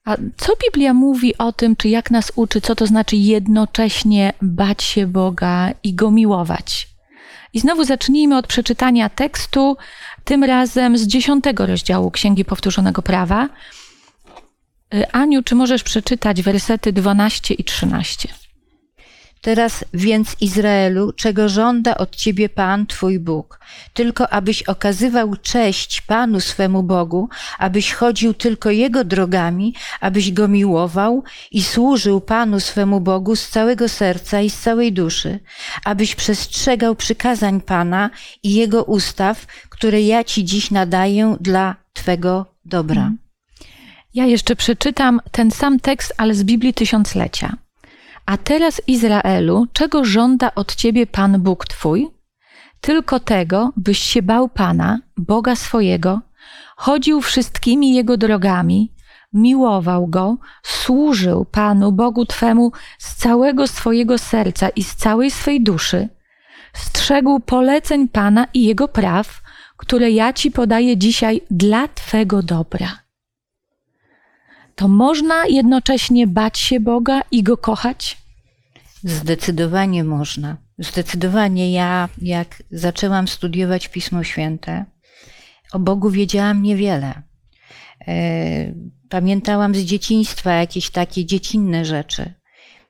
A 0.09 0.15
co 0.37 0.53
Biblia 0.65 0.93
mówi 0.93 1.37
o 1.37 1.51
tym, 1.51 1.75
czy 1.75 1.89
jak 1.89 2.11
nas 2.11 2.31
uczy, 2.35 2.61
co 2.61 2.75
to 2.75 2.87
znaczy 2.87 3.15
jednocześnie 3.15 4.33
bać 4.41 4.83
się 4.83 5.07
Boga 5.07 5.71
i 5.83 5.93
go 5.93 6.11
miłować? 6.11 6.87
I 7.53 7.59
znowu 7.59 7.83
zacznijmy 7.83 8.37
od 8.37 8.47
przeczytania 8.47 9.09
tekstu, 9.09 9.77
tym 10.23 10.43
razem 10.43 10.97
z 10.97 11.07
dziesiątego 11.07 11.65
rozdziału 11.65 12.11
Księgi 12.11 12.45
Powtórzonego 12.45 13.01
Prawa. 13.01 13.49
Y, 14.93 15.11
Aniu, 15.11 15.43
czy 15.43 15.55
możesz 15.55 15.83
przeczytać 15.83 16.41
wersety 16.41 16.93
12 16.93 17.53
i 17.53 17.63
13? 17.63 18.27
Teraz 19.41 19.85
więc 19.93 20.35
Izraelu, 20.41 21.13
czego 21.13 21.49
żąda 21.49 21.97
od 21.97 22.15
ciebie 22.15 22.49
Pan 22.49 22.87
Twój 22.87 23.19
Bóg, 23.19 23.59
tylko 23.93 24.29
abyś 24.29 24.63
okazywał 24.63 25.35
cześć 25.35 26.01
Panu 26.01 26.39
swemu 26.39 26.83
Bogu, 26.83 27.29
abyś 27.57 27.93
chodził 27.93 28.33
tylko 28.33 28.69
Jego 28.69 29.03
drogami, 29.03 29.75
abyś 30.01 30.31
Go 30.31 30.47
miłował 30.47 31.23
i 31.51 31.63
służył 31.63 32.21
Panu 32.21 32.59
swemu 32.59 33.01
Bogu 33.01 33.35
z 33.35 33.49
całego 33.49 33.89
serca 33.89 34.41
i 34.41 34.49
z 34.49 34.59
całej 34.59 34.93
duszy, 34.93 35.39
abyś 35.85 36.15
przestrzegał 36.15 36.95
przykazań 36.95 37.61
Pana 37.61 38.09
i 38.43 38.53
Jego 38.53 38.83
ustaw, 38.83 39.45
które 39.69 40.01
ja 40.01 40.23
Ci 40.23 40.45
dziś 40.45 40.71
nadaję 40.71 41.37
dla 41.41 41.75
Twego 41.93 42.45
dobra. 42.65 43.11
Ja 44.13 44.25
jeszcze 44.25 44.55
przeczytam 44.55 45.21
ten 45.31 45.51
sam 45.51 45.79
tekst, 45.79 46.13
ale 46.17 46.35
z 46.35 46.43
Biblii 46.43 46.73
Tysiąclecia. 46.73 47.68
A 48.29 48.37
teraz, 48.37 48.81
Izraelu, 48.87 49.67
czego 49.73 50.05
żąda 50.05 50.55
od 50.55 50.75
ciebie 50.75 51.07
Pan 51.07 51.41
Bóg 51.41 51.65
Twój? 51.65 52.07
Tylko 52.81 53.19
tego, 53.19 53.73
byś 53.77 53.99
się 53.99 54.21
bał 54.21 54.49
Pana, 54.49 54.99
Boga 55.17 55.55
swojego, 55.55 56.21
chodził 56.75 57.21
wszystkimi 57.21 57.95
Jego 57.95 58.17
drogami, 58.17 58.93
miłował 59.33 60.07
Go, 60.07 60.37
służył 60.63 61.45
Panu, 61.45 61.91
Bogu 61.91 62.25
Twemu 62.25 62.71
z 62.97 63.15
całego 63.15 63.67
swojego 63.67 64.17
serca 64.17 64.69
i 64.69 64.83
z 64.83 64.95
całej 64.95 65.31
swej 65.31 65.63
duszy, 65.63 66.09
strzegł 66.73 67.39
poleceń 67.39 68.07
Pana 68.07 68.47
i 68.53 68.63
Jego 68.63 68.87
praw, 68.87 69.41
które 69.77 70.11
ja 70.11 70.33
Ci 70.33 70.51
podaję 70.51 70.97
dzisiaj 70.97 71.41
dla 71.51 71.87
Twego 71.87 72.43
dobra. 72.43 73.08
To 74.79 74.87
można 74.87 75.45
jednocześnie 75.47 76.27
bać 76.27 76.59
się 76.59 76.79
Boga 76.79 77.21
i 77.31 77.43
Go 77.43 77.57
kochać? 77.57 78.17
Zdecydowanie 79.03 80.03
można. 80.03 80.57
Zdecydowanie 80.77 81.71
ja, 81.71 82.09
jak 82.21 82.63
zaczęłam 82.71 83.27
studiować 83.27 83.87
Pismo 83.87 84.23
Święte, 84.23 84.85
o 85.73 85.79
Bogu 85.79 86.09
wiedziałam 86.09 86.63
niewiele. 86.63 87.21
E, 88.07 88.73
Pamiętałam 89.09 89.75
z 89.75 89.79
dzieciństwa 89.79 90.53
jakieś 90.53 90.89
takie 90.89 91.25
dziecinne 91.25 91.85
rzeczy. 91.85 92.33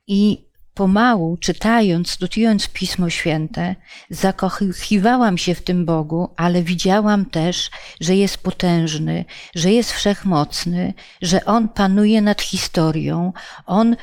I 0.06 0.48
pomału, 0.74 1.36
czytając, 1.36 2.10
studiując 2.10 2.68
Pismo 2.68 3.10
Święte, 3.10 3.76
zakochiwałam 4.10 5.38
się 5.38 5.54
w 5.54 5.62
tym 5.62 5.86
Bogu, 5.86 6.34
ale 6.36 6.62
widziałam 6.62 7.24
też, 7.24 7.70
że 8.00 8.16
jest 8.16 8.38
potężny, 8.38 9.24
że 9.54 9.72
jest 9.72 9.92
wszechmocny, 9.92 10.94
że 11.22 11.44
On 11.44 11.68
panuje 11.68 12.22
nad 12.22 12.42
historią, 12.42 13.32
On 13.66 13.96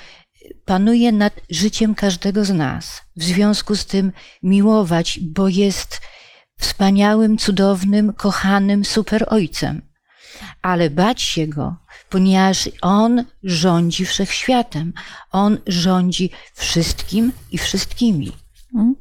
panuje 0.66 1.12
nad 1.12 1.34
życiem 1.50 1.96
każdego 1.96 2.46
z 2.46 2.50
nas. 2.50 3.02
W 3.16 3.24
związku 3.24 3.76
z 3.76 3.86
tym 3.86 4.12
miłować, 4.44 5.20
bo 5.20 5.48
jest 5.48 6.02
wspaniałym, 6.60 7.38
cudownym, 7.38 8.14
kochanym 8.14 8.86
super 8.86 9.26
ojcem. 9.28 9.82
Ale 10.62 10.90
bać 10.90 11.22
się 11.22 11.48
go, 11.48 11.76
ponieważ 12.10 12.70
on 12.82 13.26
rządzi 13.44 14.06
wszechświatem. 14.06 14.94
On 15.32 15.58
rządzi 15.68 16.30
wszystkim 16.54 17.32
i 17.52 17.58
wszystkimi. 17.58 18.32
Hmm? 18.72 18.96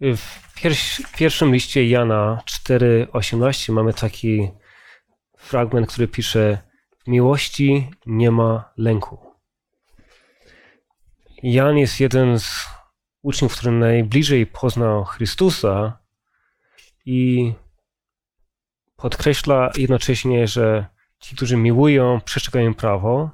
W 0.00 1.16
pierwszym 1.16 1.54
liście 1.54 1.88
Jana 1.88 2.42
4:18 2.46 3.72
mamy 3.72 3.94
taki 3.94 4.50
fragment, 5.36 5.88
który 5.88 6.08
pisze: 6.08 6.58
W 7.04 7.08
miłości 7.08 7.90
nie 8.06 8.30
ma 8.30 8.72
lęku. 8.76 9.18
Jan 11.42 11.78
jest 11.78 12.00
jeden 12.00 12.38
z 12.38 12.66
uczniów, 13.22 13.56
który 13.56 13.72
najbliżej 13.72 14.46
poznał 14.46 15.04
Chrystusa 15.04 15.98
i 17.06 17.52
podkreśla 18.96 19.70
jednocześnie, 19.76 20.46
że 20.46 20.86
ci, 21.22 21.36
którzy 21.36 21.56
miłują, 21.56 22.20
przestrzegają 22.24 22.74
prawo, 22.74 23.30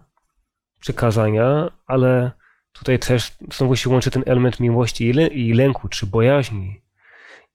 przykazania, 0.80 1.70
ale 1.86 2.30
tutaj 2.72 2.98
też 2.98 3.32
znowu 3.54 3.76
się 3.76 3.90
łączy 3.90 4.10
ten 4.10 4.22
element 4.26 4.60
miłości 4.60 5.12
i 5.32 5.52
lęku, 5.52 5.88
czy 5.88 6.06
bojaźni. 6.06 6.82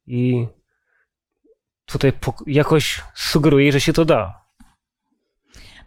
I 0.07 0.47
tutaj 1.85 2.11
jakoś 2.47 3.01
sugeruje, 3.15 3.71
że 3.71 3.81
się 3.81 3.93
to 3.93 4.05
da. 4.05 4.43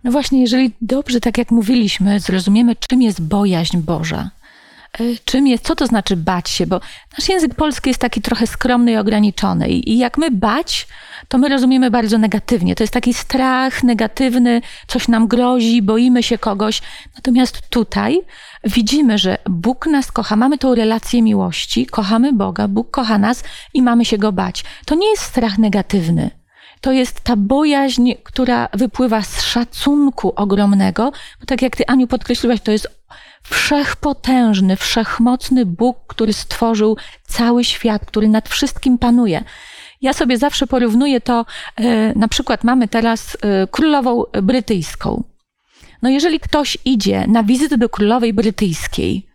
No 0.04 0.10
właśnie, 0.12 0.40
jeżeli 0.40 0.72
dobrze, 0.80 1.20
tak 1.20 1.38
jak 1.38 1.50
mówiliśmy, 1.50 2.20
zrozumiemy, 2.20 2.76
czym 2.76 3.02
jest 3.02 3.22
bojaźń 3.22 3.78
Boża, 3.78 4.30
czym 5.24 5.46
jest, 5.46 5.64
co 5.64 5.74
to 5.74 5.86
znaczy 5.86 6.16
bać 6.16 6.50
się, 6.50 6.66
bo 6.66 6.80
nasz 7.18 7.28
język 7.28 7.54
polski 7.54 7.90
jest 7.90 8.00
taki 8.00 8.20
trochę 8.20 8.46
skromny 8.46 8.92
i 8.92 8.96
ograniczony. 8.96 9.68
I, 9.68 9.92
I, 9.92 9.98
jak 9.98 10.18
my 10.18 10.30
bać, 10.30 10.86
to 11.28 11.38
my 11.38 11.48
rozumiemy 11.48 11.90
bardzo 11.90 12.18
negatywnie. 12.18 12.74
To 12.74 12.82
jest 12.82 12.92
taki 12.92 13.14
strach 13.14 13.82
negatywny, 13.82 14.62
coś 14.86 15.08
nam 15.08 15.28
grozi, 15.28 15.82
boimy 15.82 16.22
się 16.22 16.38
kogoś. 16.38 16.82
Natomiast 17.14 17.68
tutaj 17.70 18.20
widzimy, 18.64 19.18
że 19.18 19.38
Bóg 19.50 19.86
nas 19.86 20.12
kocha, 20.12 20.36
mamy 20.36 20.58
tą 20.58 20.74
relację 20.74 21.22
miłości, 21.22 21.86
kochamy 21.86 22.32
Boga, 22.32 22.68
Bóg 22.68 22.90
kocha 22.90 23.18
nas 23.18 23.44
i 23.74 23.82
mamy 23.82 24.04
się 24.04 24.18
go 24.18 24.32
bać. 24.32 24.64
To 24.86 24.94
nie 24.94 25.10
jest 25.10 25.22
strach 25.22 25.58
negatywny 25.58 26.30
to 26.80 26.92
jest 26.92 27.20
ta 27.20 27.36
bojaźń, 27.36 28.12
która 28.22 28.68
wypływa 28.72 29.22
z 29.22 29.42
szacunku 29.42 30.32
ogromnego, 30.36 31.12
bo 31.40 31.46
tak 31.46 31.62
jak 31.62 31.76
ty, 31.76 31.86
Aniu, 31.86 32.06
podkreśliłaś, 32.06 32.60
to 32.60 32.72
jest 32.72 32.88
wszechpotężny, 33.50 34.76
wszechmocny 34.76 35.66
Bóg, 35.66 35.98
który 36.06 36.32
stworzył 36.32 36.96
cały 37.22 37.64
świat, 37.64 38.06
który 38.06 38.28
nad 38.28 38.48
wszystkim 38.48 38.98
panuje. 38.98 39.44
Ja 40.02 40.12
sobie 40.12 40.38
zawsze 40.38 40.66
porównuję 40.66 41.20
to, 41.20 41.46
e, 41.76 42.12
na 42.18 42.28
przykład 42.28 42.64
mamy 42.64 42.88
teraz 42.88 43.36
e, 43.36 43.66
królową 43.66 44.24
brytyjską. 44.42 45.24
No 46.02 46.08
jeżeli 46.10 46.40
ktoś 46.40 46.78
idzie 46.84 47.24
na 47.28 47.42
wizytę 47.42 47.78
do 47.78 47.88
królowej 47.88 48.34
brytyjskiej, 48.34 49.26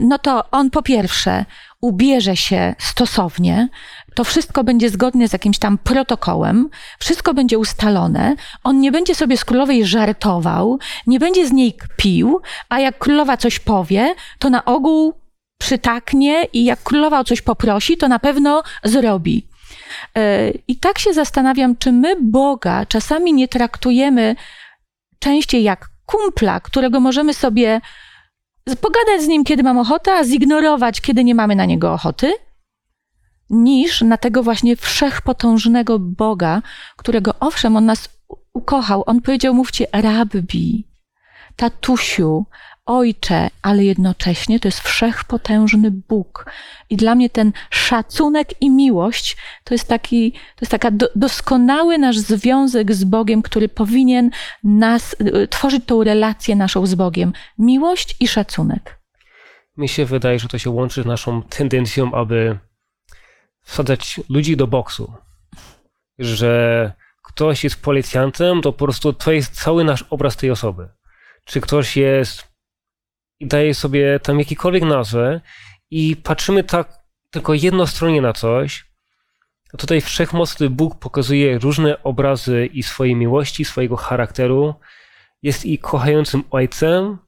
no 0.00 0.18
to 0.18 0.50
on 0.50 0.70
po 0.70 0.82
pierwsze 0.82 1.44
ubierze 1.80 2.36
się 2.36 2.74
stosownie, 2.78 3.68
to 4.14 4.24
wszystko 4.24 4.64
będzie 4.64 4.90
zgodne 4.90 5.28
z 5.28 5.32
jakimś 5.32 5.58
tam 5.58 5.78
protokołem, 5.78 6.68
wszystko 6.98 7.34
będzie 7.34 7.58
ustalone, 7.58 8.34
on 8.64 8.80
nie 8.80 8.92
będzie 8.92 9.14
sobie 9.14 9.36
z 9.36 9.44
królowej 9.44 9.86
żartował, 9.86 10.78
nie 11.06 11.18
będzie 11.18 11.46
z 11.46 11.52
niej 11.52 11.74
kpił, 11.74 12.40
a 12.68 12.80
jak 12.80 12.98
królowa 12.98 13.36
coś 13.36 13.58
powie, 13.58 14.14
to 14.38 14.50
na 14.50 14.64
ogół 14.64 15.14
przytaknie 15.58 16.44
i 16.52 16.64
jak 16.64 16.82
królowa 16.82 17.20
o 17.20 17.24
coś 17.24 17.42
poprosi, 17.42 17.96
to 17.96 18.08
na 18.08 18.18
pewno 18.18 18.62
zrobi. 18.84 19.46
E, 20.16 20.50
I 20.68 20.76
tak 20.76 20.98
się 20.98 21.12
zastanawiam, 21.12 21.76
czy 21.76 21.92
my 21.92 22.16
Boga 22.22 22.86
czasami 22.86 23.32
nie 23.32 23.48
traktujemy 23.48 24.36
częściej 25.18 25.62
jak 25.62 25.88
kumpla, 26.06 26.60
którego 26.60 27.00
możemy 27.00 27.34
sobie 27.34 27.80
pogadać 28.74 29.22
z 29.22 29.26
nim, 29.28 29.44
kiedy 29.44 29.62
mam 29.62 29.78
ochotę, 29.78 30.12
a 30.14 30.24
zignorować, 30.24 31.00
kiedy 31.00 31.24
nie 31.24 31.34
mamy 31.34 31.56
na 31.56 31.64
niego 31.64 31.92
ochoty, 31.92 32.32
niż 33.50 34.02
na 34.02 34.16
tego 34.16 34.42
właśnie 34.42 34.76
wszechpotężnego 34.76 35.98
Boga, 35.98 36.62
którego 36.96 37.34
owszem, 37.40 37.76
on 37.76 37.86
nas 37.86 38.08
ukochał. 38.52 39.02
On 39.06 39.20
powiedział, 39.20 39.54
mówcie 39.54 39.86
rabbi, 39.92 40.88
tatusiu, 41.56 42.46
ojcze, 42.86 43.48
ale 43.62 43.84
jednocześnie 43.84 44.60
to 44.60 44.68
jest 44.68 44.80
wszechpotężny 44.80 45.90
Bóg. 45.90 46.46
I 46.90 46.96
dla 46.96 47.14
mnie 47.14 47.30
ten 47.30 47.52
szacunek 47.70 48.62
i 48.62 48.70
miłość 48.70 49.36
to 49.64 49.74
jest 49.74 49.88
taki, 49.88 50.32
to 50.32 50.60
jest 50.60 50.70
taka 50.70 50.90
do, 50.90 51.08
doskonały 51.16 51.98
nasz 51.98 52.18
związek 52.18 52.94
z 52.94 53.04
Bogiem, 53.04 53.42
który 53.42 53.68
powinien 53.68 54.30
nas, 54.64 55.16
y, 55.20 55.48
tworzyć 55.48 55.84
tą 55.86 56.04
relację 56.04 56.56
naszą 56.56 56.86
z 56.86 56.94
Bogiem. 56.94 57.32
Miłość 57.58 58.16
i 58.20 58.28
szacunek. 58.28 58.98
Mi 59.76 59.88
się 59.88 60.04
wydaje, 60.04 60.38
że 60.38 60.48
to 60.48 60.58
się 60.58 60.70
łączy 60.70 61.02
z 61.02 61.06
naszą 61.06 61.42
tendencją, 61.42 62.14
aby 62.14 62.58
wsadzać 63.62 64.20
ludzi 64.28 64.56
do 64.56 64.66
boksu. 64.66 65.12
Że 66.18 66.92
ktoś 67.22 67.64
jest 67.64 67.82
policjantem, 67.82 68.62
to 68.62 68.72
po 68.72 68.84
prostu 68.84 69.12
to 69.12 69.32
jest 69.32 69.54
cały 69.62 69.84
nasz 69.84 70.04
obraz 70.10 70.36
tej 70.36 70.50
osoby. 70.50 70.88
Czy 71.44 71.60
ktoś 71.60 71.96
jest 71.96 72.55
daje 73.40 73.74
sobie 73.74 74.20
tam 74.20 74.38
jakikolwiek 74.38 74.82
nazwę 74.82 75.40
i 75.90 76.16
patrzymy 76.16 76.64
tak 76.64 76.98
tylko 77.30 77.54
jednostronnie 77.54 78.20
na 78.20 78.32
coś, 78.32 78.86
a 79.74 79.76
tutaj 79.76 80.00
wszechmocny 80.00 80.70
Bóg 80.70 80.98
pokazuje 80.98 81.58
różne 81.58 82.02
obrazy 82.02 82.66
i 82.66 82.82
swojej 82.82 83.16
miłości, 83.16 83.64
swojego 83.64 83.96
charakteru. 83.96 84.74
Jest 85.42 85.64
i 85.64 85.78
kochającym 85.78 86.44
Ojcem, 86.50 87.18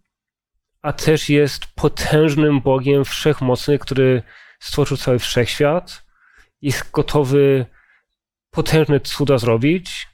a 0.83 0.93
też 0.93 1.29
jest 1.29 1.67
potężnym 1.75 2.61
Bogiem 2.61 3.05
wszechmocny, 3.05 3.79
który 3.79 4.23
stworzył 4.61 4.97
cały 4.97 5.19
wszechświat. 5.19 6.05
Jest 6.63 6.91
gotowy 6.91 7.67
potężne 8.51 9.01
cuda 9.01 9.39
zrobić 9.39 10.09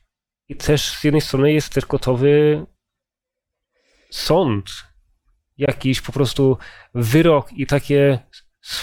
i 0.48 0.56
też 0.56 0.90
z 0.90 1.04
jednej 1.04 1.20
strony 1.20 1.52
jest 1.52 1.72
też 1.72 1.86
gotowy 1.86 2.66
sąd, 4.10 4.70
jakiś 5.58 6.00
po 6.00 6.12
prostu 6.12 6.58
wyrok 6.94 7.52
i 7.52 7.66
takie, 7.66 8.18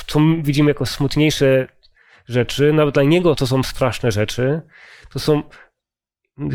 co 0.08 0.20
widzimy 0.42 0.72
jako 0.72 0.86
smutniejsze 0.86 1.68
rzeczy, 2.28 2.74
nawet 2.74 2.94
dla 2.94 3.04
niego 3.04 3.36
to 3.36 3.48
są 3.48 3.64
straszne 3.64 4.12
rzeczy, 4.12 4.62
to 5.14 5.20
są, 5.20 5.44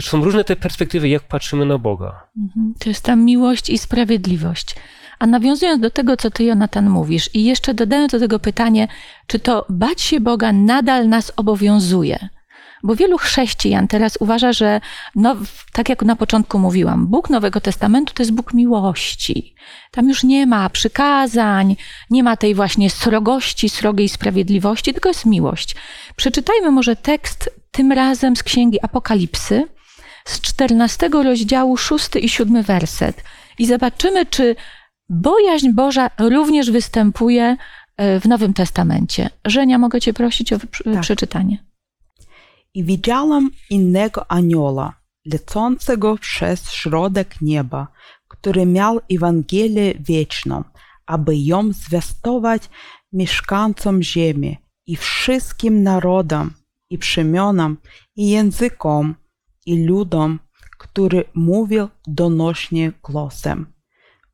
są 0.01 0.25
różne 0.25 0.45
te 0.45 0.57
perspektywy, 0.57 1.09
jak 1.09 1.23
patrzymy 1.23 1.65
na 1.65 1.79
Boga. 1.79 2.29
Mhm. 2.39 2.75
To 2.79 2.89
jest 2.89 3.05
ta 3.05 3.17
miłość 3.17 3.71
i 3.71 3.79
sprawiedliwość. 3.79 4.75
A 5.19 5.27
nawiązując 5.27 5.83
do 5.83 5.91
tego, 5.91 6.17
co 6.17 6.31
ty, 6.31 6.45
Jonatan, 6.45 6.91
mówisz, 6.91 7.35
i 7.35 7.45
jeszcze 7.45 7.75
dodając 7.75 8.13
do 8.13 8.19
tego 8.19 8.39
pytanie, 8.39 8.89
czy 9.27 9.39
to 9.39 9.67
bać 9.69 10.01
się 10.01 10.21
Boga 10.21 10.53
nadal 10.53 11.09
nas 11.09 11.33
obowiązuje? 11.37 12.29
Bo 12.83 12.97
wielu 12.97 13.19
chrześcijan 13.19 13.89
teraz 13.89 14.17
uważa, 14.21 14.53
że, 14.53 14.81
no, 15.15 15.37
tak 15.73 15.89
jak 15.89 16.03
na 16.03 16.17
początku 16.17 16.59
mówiłam, 16.59 17.07
Bóg 17.07 17.31
Nowego 17.31 17.61
Testamentu 17.61 18.15
to 18.15 18.23
jest 18.23 18.33
Bóg 18.33 18.55
miłości. 18.55 19.55
Tam 19.91 20.09
już 20.09 20.25
nie 20.25 20.47
ma 20.47 20.71
przykazań, 20.71 21.77
nie 22.11 22.23
ma 22.23 22.37
tej 22.37 22.55
właśnie 22.55 22.91
srogości, 22.91 23.69
srogej 23.69 24.09
sprawiedliwości, 24.09 24.93
tylko 24.93 25.09
jest 25.09 25.27
miłość. 25.27 25.77
Przeczytajmy 26.17 26.71
może 26.71 26.97
tekst 26.97 27.51
tym 27.71 27.93
razem 27.93 28.37
z 28.37 28.43
Księgi 28.43 28.79
Apokalipsy, 28.83 29.65
z 30.25 30.41
14 30.41 31.09
rozdziału, 31.09 31.77
6 31.77 32.09
i 32.21 32.29
7 32.29 32.62
werset. 32.62 33.25
I 33.59 33.67
zobaczymy, 33.67 34.27
czy 34.27 34.57
Bojaźń 35.09 35.73
Boża 35.73 36.11
również 36.19 36.71
występuje 36.71 37.57
e, 37.97 38.21
w 38.21 38.25
Nowym 38.25 38.55
Testamencie. 38.55 39.31
Żenia, 39.45 39.79
mogę 39.79 40.01
Cię 40.01 40.12
prosić 40.12 40.53
o 40.53 40.59
tak. 40.59 41.01
przeczytanie. 41.01 41.59
I 42.77 42.85
widziałam 42.85 43.51
innego 43.71 44.31
anioła, 44.31 45.01
lecącego 45.27 46.17
przez 46.19 46.71
środek 46.71 47.41
nieba, 47.41 47.89
który 48.29 48.67
miał 48.67 49.01
Ewangelię 49.11 49.95
wieczną, 49.95 50.65
aby 51.07 51.37
ją 51.37 51.73
zwiastować 51.73 52.71
mieszkańcom 53.12 54.03
ziemi 54.03 54.59
i 54.87 54.97
wszystkim 54.97 55.83
narodom, 55.83 56.51
i 56.91 56.99
przemionom, 56.99 57.77
i 58.17 58.31
językom, 58.31 59.15
i 59.67 59.85
ludom, 59.87 60.39
który 60.79 61.25
mówił 61.35 61.89
donośnie 62.07 62.93
głosem. 63.03 63.67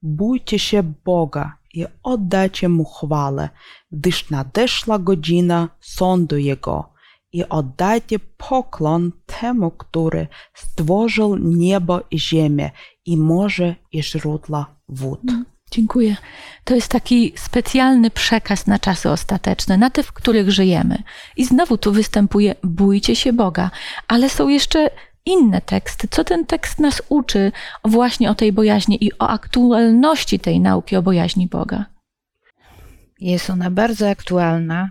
Bójcie 0.02 0.58
się 0.58 0.82
Boga 1.04 1.56
i 1.74 1.86
oddajcie 2.02 2.68
Mu 2.68 2.84
chwałę, 2.84 3.48
gdyż 3.92 4.30
nadeszła 4.30 4.98
godzina 4.98 5.68
sądu 5.80 6.36
Jego 6.36 6.91
i 7.32 7.48
oddajcie 7.48 8.18
poklon 8.18 9.12
temu, 9.40 9.70
który 9.70 10.26
stworzył 10.54 11.36
niebo 11.36 12.00
i 12.10 12.20
ziemię 12.20 12.70
i 13.06 13.16
morze 13.16 13.74
i 13.92 14.02
źródła 14.02 14.66
wód. 14.88 15.20
Mm, 15.28 15.44
dziękuję. 15.70 16.16
To 16.64 16.74
jest 16.74 16.88
taki 16.88 17.32
specjalny 17.36 18.10
przekaz 18.10 18.66
na 18.66 18.78
czasy 18.78 19.10
ostateczne, 19.10 19.76
na 19.76 19.90
te, 19.90 20.02
w 20.02 20.12
których 20.12 20.50
żyjemy. 20.50 21.02
I 21.36 21.44
znowu 21.44 21.78
tu 21.78 21.92
występuje 21.92 22.54
bójcie 22.62 23.16
się 23.16 23.32
Boga, 23.32 23.70
ale 24.08 24.28
są 24.28 24.48
jeszcze 24.48 24.90
inne 25.26 25.60
teksty. 25.60 26.08
Co 26.10 26.24
ten 26.24 26.46
tekst 26.46 26.78
nas 26.78 27.02
uczy 27.08 27.52
właśnie 27.84 28.30
o 28.30 28.34
tej 28.34 28.52
bojaźni 28.52 29.04
i 29.04 29.18
o 29.18 29.28
aktualności 29.28 30.38
tej 30.38 30.60
nauki 30.60 30.96
o 30.96 31.02
bojaźni 31.02 31.48
Boga? 31.48 31.84
Jest 33.20 33.50
ona 33.50 33.70
bardzo 33.70 34.10
aktualna, 34.10 34.90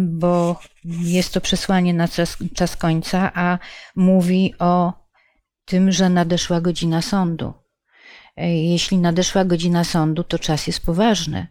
bo 0.00 0.60
jest 0.84 1.32
to 1.32 1.40
przesłanie 1.40 1.94
na 1.94 2.08
czas, 2.08 2.36
czas 2.54 2.76
końca, 2.76 3.32
a 3.34 3.58
mówi 3.96 4.54
o 4.58 4.92
tym, 5.64 5.92
że 5.92 6.10
nadeszła 6.10 6.60
godzina 6.60 7.02
sądu. 7.02 7.52
Jeśli 8.46 8.98
nadeszła 8.98 9.44
godzina 9.44 9.84
sądu, 9.84 10.24
to 10.24 10.38
czas 10.38 10.66
jest 10.66 10.86
poważny. 10.86 11.46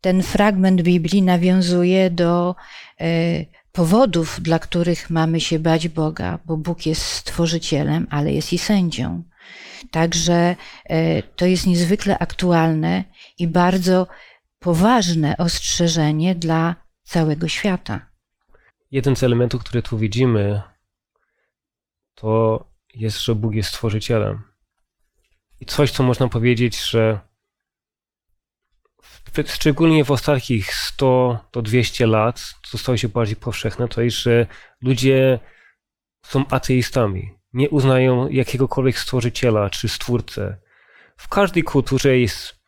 Ten 0.00 0.22
fragment 0.22 0.82
Biblii 0.82 1.22
nawiązuje 1.22 2.10
do 2.10 2.54
powodów, 3.72 4.40
dla 4.42 4.58
których 4.58 5.10
mamy 5.10 5.40
się 5.40 5.58
bać 5.58 5.88
Boga, 5.88 6.38
bo 6.44 6.56
Bóg 6.56 6.86
jest 6.86 7.02
stworzycielem, 7.02 8.06
ale 8.10 8.32
jest 8.32 8.52
i 8.52 8.58
sędzią. 8.58 9.22
Także 9.90 10.56
e, 10.84 11.22
to 11.22 11.46
jest 11.46 11.66
niezwykle 11.66 12.18
aktualne 12.18 13.04
i 13.38 13.46
bardzo 13.48 14.06
poważne 14.60 15.36
ostrzeżenie 15.36 16.34
dla 16.34 16.76
całego 17.02 17.48
świata. 17.48 18.10
Jeden 18.90 19.16
z 19.16 19.22
elementów, 19.22 19.60
który 19.60 19.82
tu 19.82 19.98
widzimy, 19.98 20.62
to 22.14 22.64
jest, 22.94 23.20
że 23.20 23.34
Bóg 23.34 23.54
jest 23.54 23.68
stworzycielem. 23.68 24.42
I 25.60 25.66
coś, 25.66 25.90
co 25.90 26.02
można 26.02 26.28
powiedzieć, 26.28 26.84
że 26.84 27.20
szczególnie 29.46 30.04
w 30.04 30.10
ostatnich 30.10 30.74
100 30.74 31.38
do 31.52 31.62
200 31.62 32.06
lat, 32.06 32.54
co 32.62 32.78
stało 32.78 32.96
się 32.96 33.08
bardziej 33.08 33.36
powszechne, 33.36 33.88
to 33.88 34.02
jest, 34.02 34.16
że 34.16 34.46
ludzie 34.82 35.38
są 36.26 36.48
ateistami. 36.48 37.34
Nie 37.52 37.70
uznają 37.70 38.28
jakiegokolwiek 38.28 38.98
stworzyciela 38.98 39.70
czy 39.70 39.88
stwórcę. 39.88 40.56
W 41.16 41.28
każdej 41.28 41.62
kulturze 41.62 42.18
jest, 42.18 42.59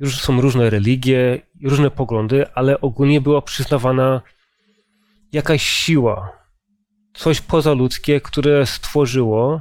już 0.00 0.20
są 0.20 0.40
różne 0.40 0.70
religie, 0.70 1.40
różne 1.64 1.90
poglądy, 1.90 2.52
ale 2.54 2.80
ogólnie 2.80 3.20
była 3.20 3.42
przyznawana 3.42 4.20
jakaś 5.32 5.62
siła, 5.62 6.32
coś 7.14 7.40
pozaludzkie, 7.40 8.20
które 8.20 8.66
stworzyło, 8.66 9.60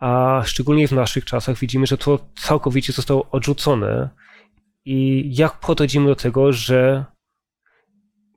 a 0.00 0.42
szczególnie 0.44 0.88
w 0.88 0.92
naszych 0.92 1.24
czasach 1.24 1.58
widzimy, 1.58 1.86
że 1.86 1.98
to 1.98 2.18
całkowicie 2.36 2.92
zostało 2.92 3.30
odrzucone. 3.30 4.08
I 4.84 5.28
jak 5.36 5.60
podchodzimy 5.60 6.06
do 6.06 6.16
tego, 6.16 6.52
że 6.52 7.04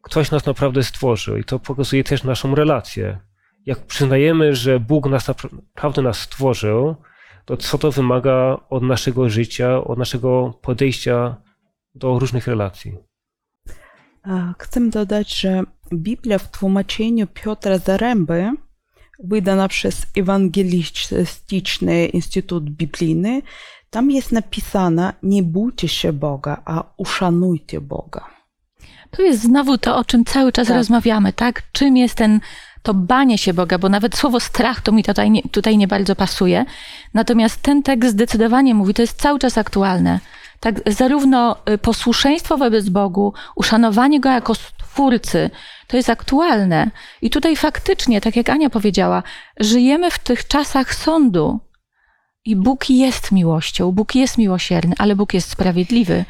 ktoś 0.02 0.32
nas 0.32 0.46
naprawdę 0.46 0.84
stworzył, 0.84 1.38
i 1.38 1.44
to 1.44 1.60
pokazuje 1.60 2.04
też 2.04 2.24
naszą 2.24 2.56
relację. 2.56 3.20
Jak 3.66 3.86
przyznajemy, 3.86 4.56
że 4.56 4.80
Bóg 4.80 5.10
nas 5.10 5.28
naprawdę 5.76 6.02
nas 6.02 6.20
stworzył, 6.20 6.96
to 7.46 7.58
co 7.58 7.78
to 7.78 7.92
wymaga 7.92 8.58
od 8.70 8.84
naszego 8.84 9.30
życia, 9.30 9.84
od 9.84 10.00
naszego 10.00 10.54
podejścia 10.62 11.36
do 11.96 12.20
różnych 12.20 12.48
relacji. 12.48 12.98
Chcę 14.60 14.90
dodać, 14.90 15.40
że 15.40 15.64
Biblia 15.94 16.38
w 16.38 16.52
tłumaczeniu 16.52 17.28
Piotra 17.28 17.78
Zaręby, 17.78 18.52
wydana 19.24 19.68
przez 19.68 20.06
Ewangelistyczny 20.18 22.06
Instytut 22.06 22.70
Biblijny, 22.70 23.42
tam 23.90 24.12
jest 24.12 24.32
napisane: 24.32 25.14
Nie 25.24 25.44
bójcie 25.44 25.88
się 25.88 26.14
Boga, 26.14 26.62
a 26.66 26.84
uszanujcie 26.98 27.82
Boga. 27.82 28.26
To 29.12 29.22
jest 29.22 29.42
znowu 29.42 29.78
to, 29.78 29.98
o 29.98 30.06
czym 30.06 30.26
cały 30.26 30.52
czas 30.52 30.68
tak. 30.68 30.78
rozmawiamy, 30.78 31.34
tak? 31.34 31.64
Czym 31.72 31.98
jest 31.98 32.16
ten, 32.16 32.40
to 32.86 32.94
banie 32.94 33.38
się 33.38 33.54
Boga, 33.54 33.78
bo 33.78 33.90
nawet 33.90 34.18
słowo 34.18 34.40
strach 34.40 34.82
to 34.82 34.92
mi 34.92 35.04
tutaj 35.04 35.32
nie, 35.32 35.42
tutaj 35.42 35.78
nie 35.78 35.88
bardzo 35.88 36.16
pasuje. 36.16 36.66
Natomiast 37.14 37.62
ten 37.62 37.84
tekst 37.84 38.12
zdecydowanie 38.12 38.76
mówi, 38.76 38.94
to 38.94 39.02
jest 39.02 39.22
cały 39.22 39.40
czas 39.40 39.58
aktualne. 39.58 40.20
Tak, 40.60 40.76
zarówno 40.88 41.56
y, 41.70 41.78
posłuszeństwo 41.78 42.58
wobec 42.58 42.90
Bogu, 42.90 43.34
uszanowanie 43.56 44.20
Go 44.20 44.30
jako 44.30 44.56
Stwórcy, 44.56 45.50
to 45.88 45.98
jest 45.98 46.10
aktualne. 46.10 46.92
I 47.22 47.30
tutaj 47.30 47.56
faktycznie, 47.56 48.22
tak 48.22 48.36
jak 48.36 48.50
Ania 48.50 48.70
powiedziała, 48.70 49.24
żyjemy 49.60 50.12
w 50.12 50.20
tych 50.20 50.48
czasach 50.48 50.96
sądu. 50.96 51.60
I 52.46 52.56
Bóg 52.56 52.90
jest 52.90 53.32
miłością, 53.32 53.92
Bóg 53.92 54.16
jest 54.16 54.38
miłosierny, 54.38 54.96
ale 54.98 55.16
Bóg 55.16 55.34
jest 55.34 55.50
sprawiedliwy. 55.50 56.26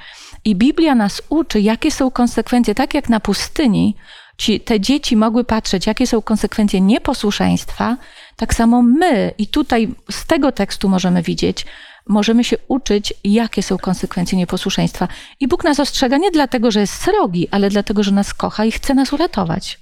I 0.45 0.55
Biblia 0.55 0.95
nas 0.95 1.21
uczy, 1.29 1.59
jakie 1.59 1.91
są 1.91 2.11
konsekwencje, 2.11 2.75
tak 2.75 2.93
jak 2.93 3.09
na 3.09 3.19
pustyni, 3.19 3.95
ci, 4.37 4.59
te 4.59 4.79
dzieci 4.79 5.15
mogły 5.15 5.43
patrzeć, 5.43 5.87
jakie 5.87 6.07
są 6.07 6.21
konsekwencje 6.21 6.81
nieposłuszeństwa, 6.81 7.97
tak 8.35 8.53
samo 8.53 8.81
my, 8.81 9.33
i 9.37 9.47
tutaj 9.47 9.87
z 10.11 10.25
tego 10.25 10.51
tekstu 10.51 10.89
możemy 10.89 11.21
widzieć, 11.21 11.65
możemy 12.07 12.43
się 12.43 12.57
uczyć, 12.67 13.13
jakie 13.23 13.63
są 13.63 13.77
konsekwencje 13.77 14.37
nieposłuszeństwa. 14.37 15.07
I 15.39 15.47
Bóg 15.47 15.63
nas 15.63 15.79
ostrzega 15.79 16.17
nie 16.17 16.31
dlatego, 16.31 16.71
że 16.71 16.79
jest 16.79 16.93
srogi, 16.93 17.47
ale 17.51 17.69
dlatego, 17.69 18.03
że 18.03 18.11
nas 18.11 18.33
kocha 18.33 18.65
i 18.65 18.71
chce 18.71 18.93
nas 18.93 19.13
uratować. 19.13 19.79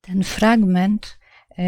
Ten 0.00 0.24
fragment, 0.24 1.18
e, 1.58 1.62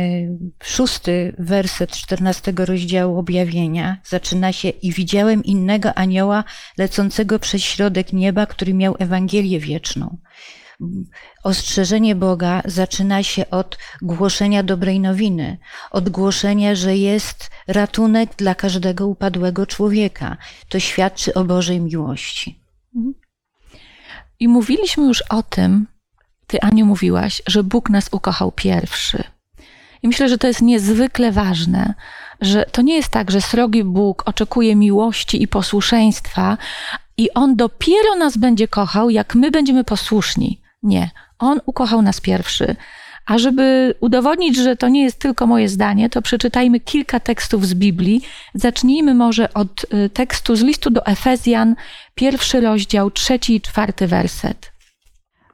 szósty 0.63 1.35
werset 1.39 1.91
czternastego 1.91 2.67
rozdziału 2.67 3.19
objawienia 3.19 3.97
zaczyna 4.05 4.53
się 4.53 4.69
i 4.69 4.93
widziałem 4.93 5.45
innego 5.45 5.95
anioła 5.95 6.45
lecącego 6.79 7.39
przez 7.39 7.63
środek 7.63 8.13
nieba, 8.13 8.47
który 8.47 8.75
miał 8.75 8.97
Ewangelię 8.99 9.61
wieczną 9.61 10.19
ostrzeżenie 11.45 12.15
Boga 12.15 12.63
zaczyna 12.65 13.23
się 13.23 13.51
od 13.51 13.79
głoszenia 14.03 14.63
dobrej 14.63 15.01
nowiny, 15.01 15.59
od 15.91 16.09
głoszenia, 16.09 16.75
że 16.75 16.97
jest 16.97 17.51
ratunek 17.69 18.37
dla 18.37 18.55
każdego 18.55 19.07
upadłego 19.07 19.67
człowieka. 19.67 20.37
To 20.69 20.81
świadczy 20.81 21.35
o 21.35 21.45
Bożej 21.45 21.81
miłości. 21.81 22.61
I 24.41 24.49
mówiliśmy 24.49 25.07
już 25.07 25.23
o 25.23 25.43
tym, 25.43 25.87
ty 26.47 26.61
Aniu 26.61 26.87
mówiłaś, 26.87 27.43
że 27.47 27.65
Bóg 27.65 27.91
nas 27.91 28.09
ukochał 28.13 28.53
pierwszy. 28.53 29.25
I 30.03 30.09
myślę, 30.09 30.29
że 30.29 30.39
to 30.39 30.47
jest 30.47 30.63
niezwykle 30.63 31.33
ważne, 31.33 31.95
że 32.41 32.65
to 32.73 32.83
nie 32.83 32.97
jest 32.97 33.09
tak, 33.09 33.31
że 33.31 33.41
srogi 33.41 33.85
Bóg 33.85 34.23
oczekuje 34.27 34.77
miłości 34.77 35.43
i 35.43 35.49
posłuszeństwa, 35.49 36.59
i 37.17 37.31
On 37.35 37.57
dopiero 37.57 38.17
nas 38.17 38.37
będzie 38.37 38.69
kochał, 38.69 39.11
jak 39.11 39.35
my 39.35 39.51
będziemy 39.51 39.85
posłuszni. 39.85 40.60
Nie, 40.83 41.11
on 41.39 41.61
ukochał 41.67 42.03
nas 42.03 42.21
pierwszy. 42.21 42.77
A 43.27 43.39
żeby 43.39 43.95
udowodnić, 44.01 44.57
że 44.57 44.77
to 44.77 44.89
nie 44.89 45.03
jest 45.03 45.19
tylko 45.19 45.47
moje 45.47 45.69
zdanie, 45.69 46.11
to 46.11 46.23
przeczytajmy 46.23 46.81
kilka 46.81 47.21
tekstów 47.21 47.67
z 47.67 47.75
Biblii. 47.75 48.23
Zacznijmy 48.55 49.15
może 49.15 49.55
od 49.55 49.87
y, 49.95 50.11
tekstu 50.11 50.57
z 50.57 50.63
listu 50.63 50.91
do 50.91 51.07
Efezjan, 51.07 51.77
pierwszy 52.15 52.61
rozdział, 52.61 53.11
trzeci 53.11 53.55
i 53.55 53.61
czwarty 53.61 54.07
werset. 54.07 54.73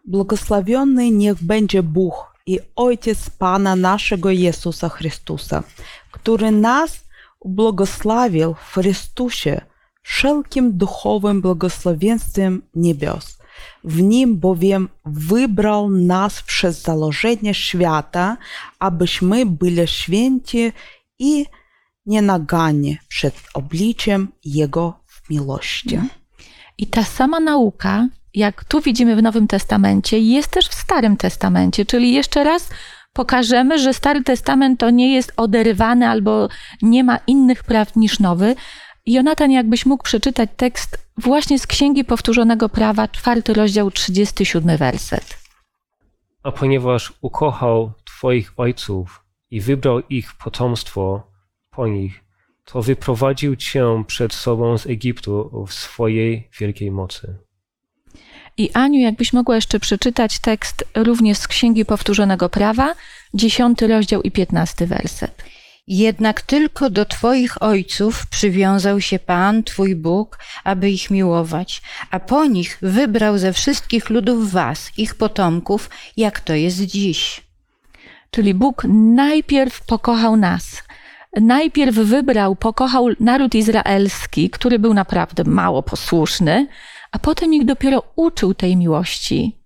Błogosławiony 0.04 1.10
niech 1.10 1.44
będzie 1.44 1.82
Bóg 1.82 2.14
i 2.46 2.58
Ojciec 2.76 3.30
Pana 3.30 3.76
naszego 3.76 4.30
Jezusa 4.30 4.88
Chrystusa, 4.88 5.62
który 6.10 6.50
nas 6.50 7.04
błogosławił 7.44 8.54
w 8.54 8.74
Chrystusie 8.74 9.60
wszelkim 10.02 10.78
duchowym 10.78 11.40
błogosławieństwem 11.40 12.62
niebios 12.74 13.38
w 13.84 14.02
nim 14.02 14.38
bowiem 14.38 14.88
wybrał 15.04 15.90
nas 15.90 16.42
przez 16.42 16.82
założenie 16.82 17.54
świata, 17.54 18.36
abyśmy 18.78 19.46
byli 19.46 19.88
święci 19.88 20.72
i 21.18 21.46
nienagani 22.06 22.98
przed 23.08 23.34
obliczem 23.54 24.28
Jego 24.44 25.00
w 25.06 25.30
miłości. 25.30 26.00
I 26.78 26.86
ta 26.86 27.04
sama 27.04 27.40
nauka, 27.40 28.08
jak 28.34 28.64
tu 28.64 28.80
widzimy 28.80 29.16
w 29.16 29.22
Nowym 29.22 29.46
Testamencie, 29.46 30.18
jest 30.18 30.48
też 30.48 30.68
w 30.68 30.74
Starym 30.74 31.16
Testamencie, 31.16 31.84
czyli 31.84 32.12
jeszcze 32.12 32.44
raz 32.44 32.68
pokażemy, 33.12 33.78
że 33.78 33.94
Stary 33.94 34.22
Testament 34.22 34.80
to 34.80 34.90
nie 34.90 35.14
jest 35.14 35.32
oderwany 35.36 36.08
albo 36.08 36.48
nie 36.82 37.04
ma 37.04 37.18
innych 37.26 37.64
praw 37.64 37.96
niż 37.96 38.20
Nowy, 38.20 38.54
Jonatan, 39.06 39.50
jakbyś 39.50 39.86
mógł 39.86 40.04
przeczytać 40.04 40.50
tekst 40.56 40.98
właśnie 41.16 41.58
z 41.58 41.66
Księgi 41.66 42.04
Powtórzonego 42.04 42.68
Prawa, 42.68 43.08
czwarty 43.08 43.54
rozdział, 43.54 43.90
37 43.90 44.76
werset. 44.76 45.38
A 46.42 46.52
ponieważ 46.52 47.12
ukochał 47.20 47.92
Twoich 48.04 48.52
ojców 48.56 49.24
i 49.50 49.60
wybrał 49.60 50.00
ich 50.00 50.34
potomstwo 50.44 51.30
po 51.70 51.86
nich, 51.86 52.24
to 52.64 52.82
wyprowadził 52.82 53.56
Cię 53.56 54.04
przed 54.06 54.34
sobą 54.34 54.78
z 54.78 54.86
Egiptu 54.86 55.64
w 55.66 55.74
swojej 55.74 56.48
wielkiej 56.60 56.90
mocy. 56.90 57.36
I 58.56 58.70
Aniu, 58.72 59.00
jakbyś 59.00 59.32
mogła 59.32 59.54
jeszcze 59.54 59.80
przeczytać 59.80 60.38
tekst 60.38 60.84
również 60.94 61.38
z 61.38 61.48
Księgi 61.48 61.84
Powtórzonego 61.84 62.48
Prawa, 62.48 62.94
dziesiąty 63.34 63.86
rozdział 63.86 64.22
i 64.22 64.30
piętnasty 64.30 64.86
werset. 64.86 65.44
Jednak 65.88 66.42
tylko 66.42 66.90
do 66.90 67.04
Twoich 67.04 67.62
ojców 67.62 68.26
przywiązał 68.26 69.00
się 69.00 69.18
Pan, 69.18 69.62
Twój 69.62 69.96
Bóg, 69.96 70.38
aby 70.64 70.90
ich 70.90 71.10
miłować, 71.10 71.82
a 72.10 72.20
po 72.20 72.46
nich 72.46 72.78
wybrał 72.82 73.38
ze 73.38 73.52
wszystkich 73.52 74.10
ludów 74.10 74.52
Was, 74.52 74.90
ich 74.98 75.14
potomków, 75.14 75.90
jak 76.16 76.40
to 76.40 76.54
jest 76.54 76.80
dziś. 76.80 77.42
Czyli 78.30 78.54
Bóg 78.54 78.82
najpierw 79.14 79.86
pokochał 79.86 80.36
nas. 80.36 80.82
Najpierw 81.40 81.94
wybrał, 81.94 82.56
pokochał 82.56 83.08
naród 83.20 83.54
izraelski, 83.54 84.50
który 84.50 84.78
był 84.78 84.94
naprawdę 84.94 85.44
mało 85.44 85.82
posłuszny, 85.82 86.68
a 87.12 87.18
potem 87.18 87.54
ich 87.54 87.64
dopiero 87.64 88.02
uczył 88.16 88.54
tej 88.54 88.76
miłości. 88.76 89.58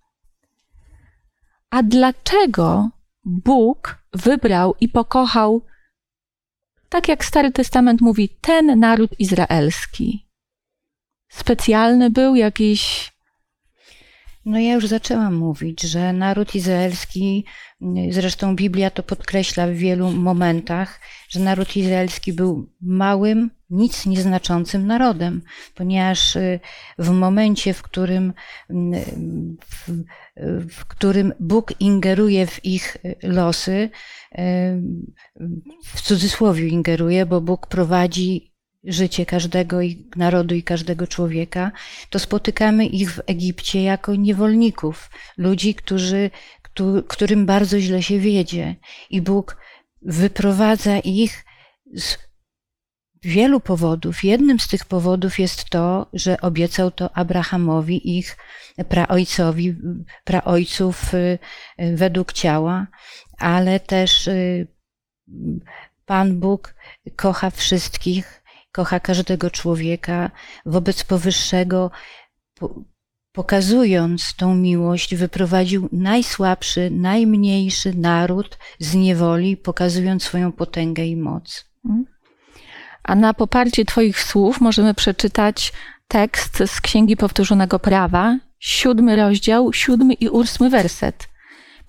A 1.70 1.82
dlaczego 1.82 2.88
Bóg 3.24 3.98
wybrał 4.12 4.74
i 4.80 4.88
pokochał 4.88 5.62
tak 6.90 7.08
jak 7.08 7.24
Stary 7.24 7.52
Testament 7.52 8.00
mówi, 8.00 8.28
ten 8.40 8.78
naród 8.78 9.10
izraelski. 9.18 10.26
Specjalny 11.28 12.10
był 12.10 12.36
jakiś. 12.36 13.12
No 14.44 14.58
ja 14.58 14.74
już 14.74 14.86
zaczęłam 14.86 15.34
mówić, 15.34 15.82
że 15.82 16.12
naród 16.12 16.54
izraelski, 16.54 17.44
zresztą 18.10 18.56
Biblia 18.56 18.90
to 18.90 19.02
podkreśla 19.02 19.66
w 19.66 19.70
wielu 19.70 20.10
momentach, 20.10 21.00
że 21.28 21.40
naród 21.40 21.76
izraelski 21.76 22.32
był 22.32 22.72
małym, 22.80 23.50
nic 23.70 24.06
nieznaczącym 24.06 24.86
narodem, 24.86 25.42
ponieważ 25.74 26.36
y, 26.36 26.60
w 26.98 27.10
momencie, 27.10 27.74
w 27.74 27.82
którym, 27.82 28.32
w, 29.70 29.90
w 30.70 30.84
którym 30.86 31.32
Bóg 31.40 31.80
ingeruje 31.80 32.46
w 32.46 32.64
ich 32.64 32.96
losy, 33.22 33.90
w 35.84 36.02
cudzysłowie 36.02 36.68
ingeruje, 36.68 37.26
bo 37.26 37.40
Bóg 37.40 37.66
prowadzi 37.66 38.50
życie 38.84 39.26
każdego 39.26 39.78
narodu 40.16 40.54
i 40.54 40.62
każdego 40.62 41.06
człowieka, 41.06 41.72
to 42.10 42.18
spotykamy 42.18 42.86
ich 42.86 43.12
w 43.12 43.20
Egipcie 43.26 43.82
jako 43.82 44.14
niewolników, 44.14 45.10
ludzi, 45.38 45.74
którzy, 45.74 46.30
którym 47.08 47.46
bardzo 47.46 47.80
źle 47.80 48.02
się 48.02 48.18
wiedzie. 48.18 48.76
I 49.10 49.22
Bóg 49.22 49.56
wyprowadza 50.02 50.98
ich 50.98 51.44
z 51.94 52.18
wielu 53.22 53.60
powodów. 53.60 54.24
Jednym 54.24 54.60
z 54.60 54.68
tych 54.68 54.84
powodów 54.84 55.38
jest 55.38 55.64
to, 55.64 56.06
że 56.12 56.40
obiecał 56.40 56.90
to 56.90 57.16
Abrahamowi, 57.16 58.18
ich 58.18 58.36
praojcowi, 58.88 59.76
praojców 60.24 61.14
y, 61.14 61.38
według 61.94 62.32
ciała, 62.32 62.86
ale 63.40 63.80
też 63.80 64.28
y, 64.28 64.66
Pan 66.06 66.40
Bóg 66.40 66.74
kocha 67.16 67.50
wszystkich, 67.50 68.42
kocha 68.72 69.00
każdego 69.00 69.50
człowieka. 69.50 70.30
Wobec 70.66 71.04
powyższego, 71.04 71.90
pokazując 73.32 74.34
tą 74.36 74.54
miłość, 74.54 75.14
wyprowadził 75.14 75.88
najsłabszy, 75.92 76.90
najmniejszy 76.90 77.94
naród 77.94 78.58
z 78.78 78.94
niewoli, 78.94 79.56
pokazując 79.56 80.22
swoją 80.22 80.52
potęgę 80.52 81.06
i 81.06 81.16
moc. 81.16 81.64
Mhm. 81.84 82.06
A 83.02 83.14
na 83.14 83.34
poparcie 83.34 83.84
Twoich 83.84 84.20
słów 84.20 84.60
możemy 84.60 84.94
przeczytać 84.94 85.72
tekst 86.08 86.62
z 86.66 86.80
Księgi 86.80 87.16
Powtórzonego 87.16 87.78
Prawa, 87.78 88.38
siódmy 88.58 89.16
rozdział, 89.16 89.72
siódmy 89.72 90.14
i 90.14 90.28
ósmy 90.28 90.70
werset. 90.70 91.29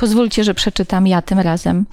Pozwólcie, 0.02 0.44
że 0.44 0.54
przeczytam 0.54 1.08
ja 1.08 1.22
tym 1.22 1.40
razem. 1.40 1.86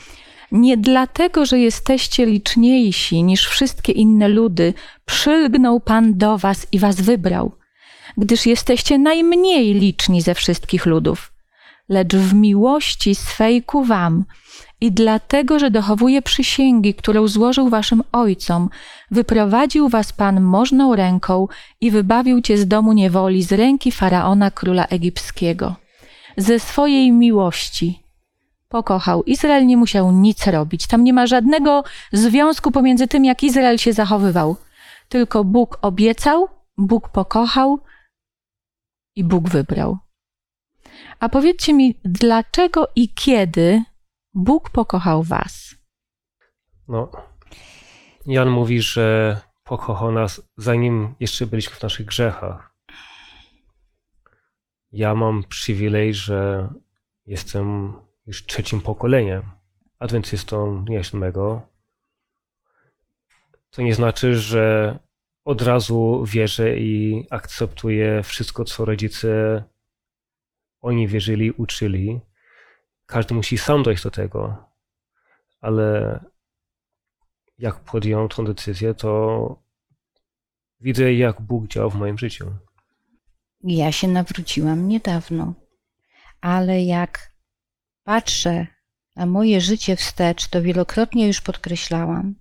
Nie 0.53 0.77
dlatego, 0.77 1.47
że 1.47 1.59
jesteście 1.59 2.27
liczniejsi 2.27 3.23
niż 3.23 3.47
wszystkie 3.47 3.93
inne 3.93 4.29
ludy, 4.29 4.75
przylgnął 5.05 5.81
Pan 5.81 6.19
do 6.19 6.39
was 6.39 6.67
i 6.73 6.79
was 6.79 7.01
wybrał, 7.01 7.53
gdyż 8.17 8.47
jesteście 8.47 8.99
najmniej 8.99 9.75
liczni 9.75 10.23
ze 10.23 10.35
wszystkich 10.35 10.87
ludów, 10.87 11.33
lecz 11.89 12.15
w 12.15 12.35
miłości 12.35 13.15
swej 13.15 13.63
ku 13.63 13.85
wam 13.85 14.25
i 14.81 14.93
dlatego, 14.93 15.59
że 15.59 15.71
dochowuje 15.71 16.23
przysięgi, 16.23 16.95
którą 16.95 17.29
złożył 17.29 17.69
waszym 17.69 18.03
ojcom, 18.13 18.69
wyprowadził 19.11 19.89
was 19.89 20.13
Pan 20.13 20.41
możną 20.41 20.97
ręką 20.97 21.49
i 21.81 21.91
wybawił 21.91 22.41
cię 22.41 22.59
z 22.59 22.69
domu 22.69 22.93
niewoli, 22.93 23.43
z 23.43 23.53
ręki 23.53 23.93
faraona 23.93 24.51
króla 24.51 24.85
egipskiego. 24.85 25.88
Ze 26.39 26.61
swojej 26.61 27.13
miłości 27.13 28.03
pokochał. 28.69 29.23
Izrael 29.23 29.67
nie 29.67 29.77
musiał 29.77 30.13
nic 30.13 30.47
robić. 30.47 30.87
Tam 30.87 31.05
nie 31.05 31.13
ma 31.13 31.27
żadnego 31.27 31.85
związku 32.13 32.71
pomiędzy 32.71 33.09
tym, 33.09 33.25
jak 33.25 33.43
Izrael 33.43 33.79
się 33.79 33.93
zachowywał. 33.93 34.57
Tylko 35.09 35.45
Bóg 35.45 35.79
obiecał, 35.83 36.49
Bóg 36.77 37.09
pokochał 37.09 37.81
i 39.17 39.25
Bóg 39.25 39.49
wybrał. 39.49 39.99
A 41.21 41.29
powiedzcie 41.29 41.75
mi, 41.75 41.95
dlaczego 42.05 42.89
i 42.97 43.09
kiedy 43.15 43.83
Bóg 44.35 44.71
pokochał 44.71 45.23
was? 45.23 45.75
No, 46.89 47.11
Jan 48.27 48.51
mówi, 48.51 48.83
że 48.83 49.37
pokochał 49.65 50.13
nas, 50.13 50.43
zanim 50.57 51.15
jeszcze 51.21 51.47
byliśmy 51.47 51.77
w 51.77 51.83
naszych 51.83 52.07
grzechach. 52.07 52.68
Ja 54.93 55.15
mam 55.15 55.45
przywilej, 55.45 56.15
że 56.15 56.69
jestem 57.27 57.93
już 58.27 58.47
trzecim 58.47 58.81
pokoleniem 58.81 59.43
adwentystą 59.99 60.85
dnia. 60.85 61.01
To 63.71 63.83
nie 63.83 63.95
znaczy, 63.95 64.35
że 64.35 64.99
od 65.45 65.63
razu 65.63 66.25
wierzę 66.27 66.79
i 66.79 67.27
akceptuję 67.31 68.23
wszystko, 68.23 68.65
co 68.65 68.85
rodzice 68.85 69.65
oni 70.81 71.09
wierzyli, 71.09 71.51
uczyli. 71.51 72.21
Każdy 73.07 73.35
musi 73.35 73.59
sam 73.59 73.83
dojść 73.83 74.03
do 74.03 74.11
tego, 74.11 74.57
ale 75.61 76.21
jak 77.59 77.81
podjąłem 77.81 78.29
tą 78.29 78.45
decyzję, 78.45 78.95
to 78.95 79.63
widzę, 80.81 81.15
jak 81.15 81.41
Bóg 81.41 81.67
działa 81.67 81.89
w 81.89 81.95
moim 81.95 82.19
życiu. 82.19 82.55
Ja 83.65 83.93
się 83.93 84.09
nawróciłam 84.09 84.89
niedawno, 84.89 85.55
ale 86.41 86.83
jak 86.83 87.33
patrzę 88.05 88.67
na 89.17 89.27
moje 89.27 89.61
życie 89.61 89.97
wstecz, 89.97 90.49
to 90.49 90.63
wielokrotnie 90.63 91.27
już 91.27 91.41
podkreślałam, 91.41 92.35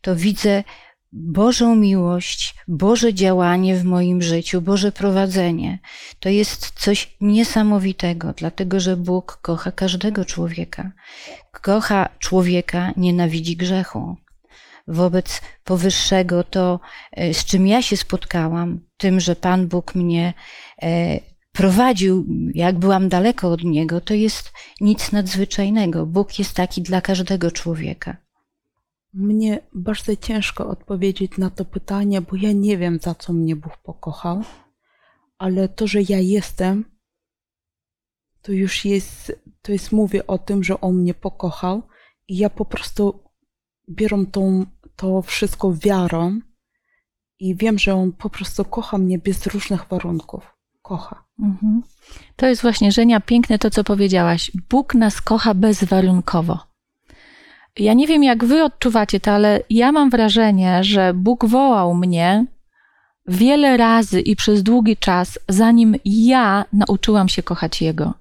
to 0.00 0.16
widzę 0.16 0.64
Bożą 1.12 1.76
miłość, 1.76 2.54
Boże 2.68 3.14
działanie 3.14 3.76
w 3.76 3.84
moim 3.84 4.22
życiu, 4.22 4.62
Boże 4.62 4.92
prowadzenie. 4.92 5.78
To 6.20 6.28
jest 6.28 6.70
coś 6.70 7.16
niesamowitego, 7.20 8.32
dlatego 8.32 8.80
że 8.80 8.96
Bóg 8.96 9.38
kocha 9.42 9.72
każdego 9.72 10.24
człowieka. 10.24 10.92
Kocha 11.52 12.08
człowieka, 12.18 12.92
nienawidzi 12.96 13.56
grzechu. 13.56 14.16
Wobec 14.90 15.40
powyższego 15.64 16.44
to, 16.44 16.80
e, 17.12 17.34
z 17.34 17.44
czym 17.44 17.66
ja 17.66 17.82
się 17.82 17.96
spotkałam, 17.96 18.80
tym, 18.96 19.20
że 19.20 19.36
Pan 19.36 19.68
Bóg 19.68 19.94
mnie 19.94 20.34
e, 20.82 21.20
prowadził, 21.52 22.26
jak 22.54 22.78
byłam 22.78 23.08
daleko 23.08 23.50
od 23.50 23.64
Niego, 23.64 24.00
to 24.00 24.14
jest 24.14 24.52
nic 24.80 25.12
nadzwyczajnego. 25.12 26.06
Bóg 26.06 26.38
jest 26.38 26.54
taki 26.54 26.82
dla 26.82 27.00
każdego 27.00 27.50
człowieka. 27.50 28.16
Mnie 29.14 29.58
bardzo 29.72 30.16
ciężko 30.16 30.68
odpowiedzieć 30.68 31.38
na 31.38 31.50
to 31.50 31.64
pytanie, 31.64 32.20
bo 32.20 32.36
ja 32.36 32.52
nie 32.52 32.78
wiem, 32.78 32.98
za 33.02 33.14
co 33.14 33.32
mnie 33.32 33.56
Bóg 33.56 33.76
pokochał, 33.76 34.42
ale 35.38 35.68
to, 35.68 35.86
że 35.86 36.02
ja 36.02 36.18
jestem, 36.18 36.84
to 38.42 38.52
już 38.52 38.84
jest, 38.84 39.32
to 39.62 39.72
jest 39.72 39.92
mówię 39.92 40.26
o 40.26 40.38
tym, 40.38 40.64
że 40.64 40.80
On 40.80 40.96
mnie 40.96 41.14
pokochał 41.14 41.82
i 42.28 42.36
ja 42.36 42.50
po 42.50 42.64
prostu 42.64 43.29
biorę 43.90 44.24
tą, 44.32 44.66
to 44.96 45.22
wszystko 45.22 45.74
wiarą 45.74 46.40
i 47.40 47.56
wiem, 47.56 47.78
że 47.78 47.94
On 47.94 48.12
po 48.12 48.30
prostu 48.30 48.64
kocha 48.64 48.98
mnie 48.98 49.18
bez 49.18 49.46
różnych 49.46 49.84
warunków. 49.84 50.56
Kocha. 50.82 51.24
Mhm. 51.38 51.82
To 52.36 52.46
jest 52.46 52.62
właśnie, 52.62 52.92
Żenia, 52.92 53.20
piękne 53.20 53.58
to, 53.58 53.70
co 53.70 53.84
powiedziałaś. 53.84 54.50
Bóg 54.70 54.94
nas 54.94 55.20
kocha 55.20 55.54
bezwarunkowo. 55.54 56.58
Ja 57.78 57.94
nie 57.94 58.06
wiem, 58.06 58.24
jak 58.24 58.44
wy 58.44 58.64
odczuwacie 58.64 59.20
to, 59.20 59.32
ale 59.32 59.62
ja 59.70 59.92
mam 59.92 60.10
wrażenie, 60.10 60.84
że 60.84 61.14
Bóg 61.14 61.44
wołał 61.44 61.94
mnie 61.94 62.46
wiele 63.28 63.76
razy 63.76 64.20
i 64.20 64.36
przez 64.36 64.62
długi 64.62 64.96
czas, 64.96 65.38
zanim 65.48 65.96
ja 66.04 66.64
nauczyłam 66.72 67.28
się 67.28 67.42
kochać 67.42 67.82
Jego. 67.82 68.14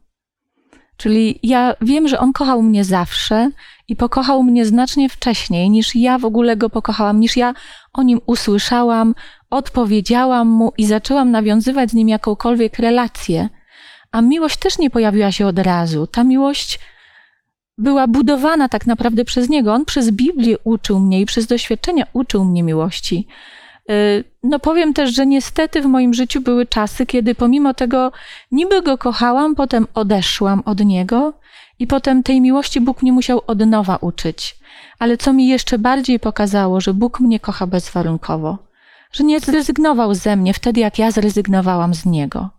Czyli 1.00 1.40
ja 1.44 1.74
wiem, 1.82 2.08
że 2.08 2.20
On 2.20 2.34
kochał 2.34 2.62
mnie 2.62 2.84
zawsze 2.84 3.52
i 3.88 3.96
pokochał 3.96 4.44
mnie 4.44 4.66
znacznie 4.66 5.10
wcześniej, 5.10 5.70
niż 5.70 5.96
ja 5.96 6.18
w 6.18 6.26
ogóle 6.26 6.58
Go 6.58 6.70
pokochałam, 6.70 7.20
niż 7.20 7.38
ja 7.38 7.54
o 7.94 8.04
Nim 8.04 8.22
usłyszałam, 8.26 9.16
odpowiedziałam 9.50 10.48
Mu 10.48 10.72
i 10.78 10.86
zaczęłam 10.86 11.32
nawiązywać 11.32 11.92
z 11.92 11.94
Nim 11.94 12.10
jakąkolwiek 12.10 12.80
relację. 12.80 13.50
A 14.12 14.22
miłość 14.22 14.58
też 14.58 14.80
nie 14.80 14.90
pojawiła 14.90 15.32
się 15.32 15.48
od 15.48 15.60
razu. 15.60 16.08
Ta 16.08 16.24
miłość 16.24 16.80
była 17.78 18.08
budowana 18.08 18.70
tak 18.70 18.88
naprawdę 18.88 19.26
przez 19.26 19.50
niego. 19.50 19.74
On 19.74 19.86
przez 19.86 20.12
Biblię 20.12 20.58
uczył 20.64 21.00
mnie 21.00 21.22
i 21.22 21.26
przez 21.26 21.48
doświadczenia 21.48 22.06
uczył 22.14 22.46
mnie 22.46 22.64
miłości. 22.64 23.28
Y, 23.90 24.24
no 24.44 24.60
powiem 24.60 24.94
też, 24.94 25.16
że 25.16 25.26
niestety 25.26 25.82
w 25.82 25.86
moim 25.86 26.14
życiu 26.14 26.42
były 26.42 26.66
czasy, 26.66 27.06
kiedy 27.06 27.36
pomimo 27.36 27.74
tego 27.74 28.12
niby 28.52 28.82
go 28.82 28.98
kochałam, 28.98 29.56
potem 29.56 29.88
odeszłam 29.94 30.62
od 30.66 30.86
niego 30.86 31.34
i 31.80 31.88
potem 31.88 32.24
tej 32.24 32.42
miłości 32.42 32.82
Bóg 32.82 33.02
mnie 33.02 33.14
musiał 33.14 33.42
od 33.48 33.60
nowa 33.60 33.98
uczyć. 33.98 34.60
Ale 35.00 35.18
co 35.18 35.34
mi 35.34 35.48
jeszcze 35.48 35.78
bardziej 35.78 36.20
pokazało, 36.20 36.82
że 36.82 36.94
Bóg 36.94 37.20
mnie 37.20 37.40
kocha 37.40 37.68
bezwarunkowo, 37.68 38.58
że 39.12 39.24
nie 39.24 39.40
zrezygnował 39.40 40.16
ze 40.16 40.36
mnie 40.36 40.54
wtedy, 40.54 40.80
jak 40.80 41.00
ja 41.00 41.12
zrezygnowałam 41.12 41.94
z 41.94 42.06
niego. 42.06 42.50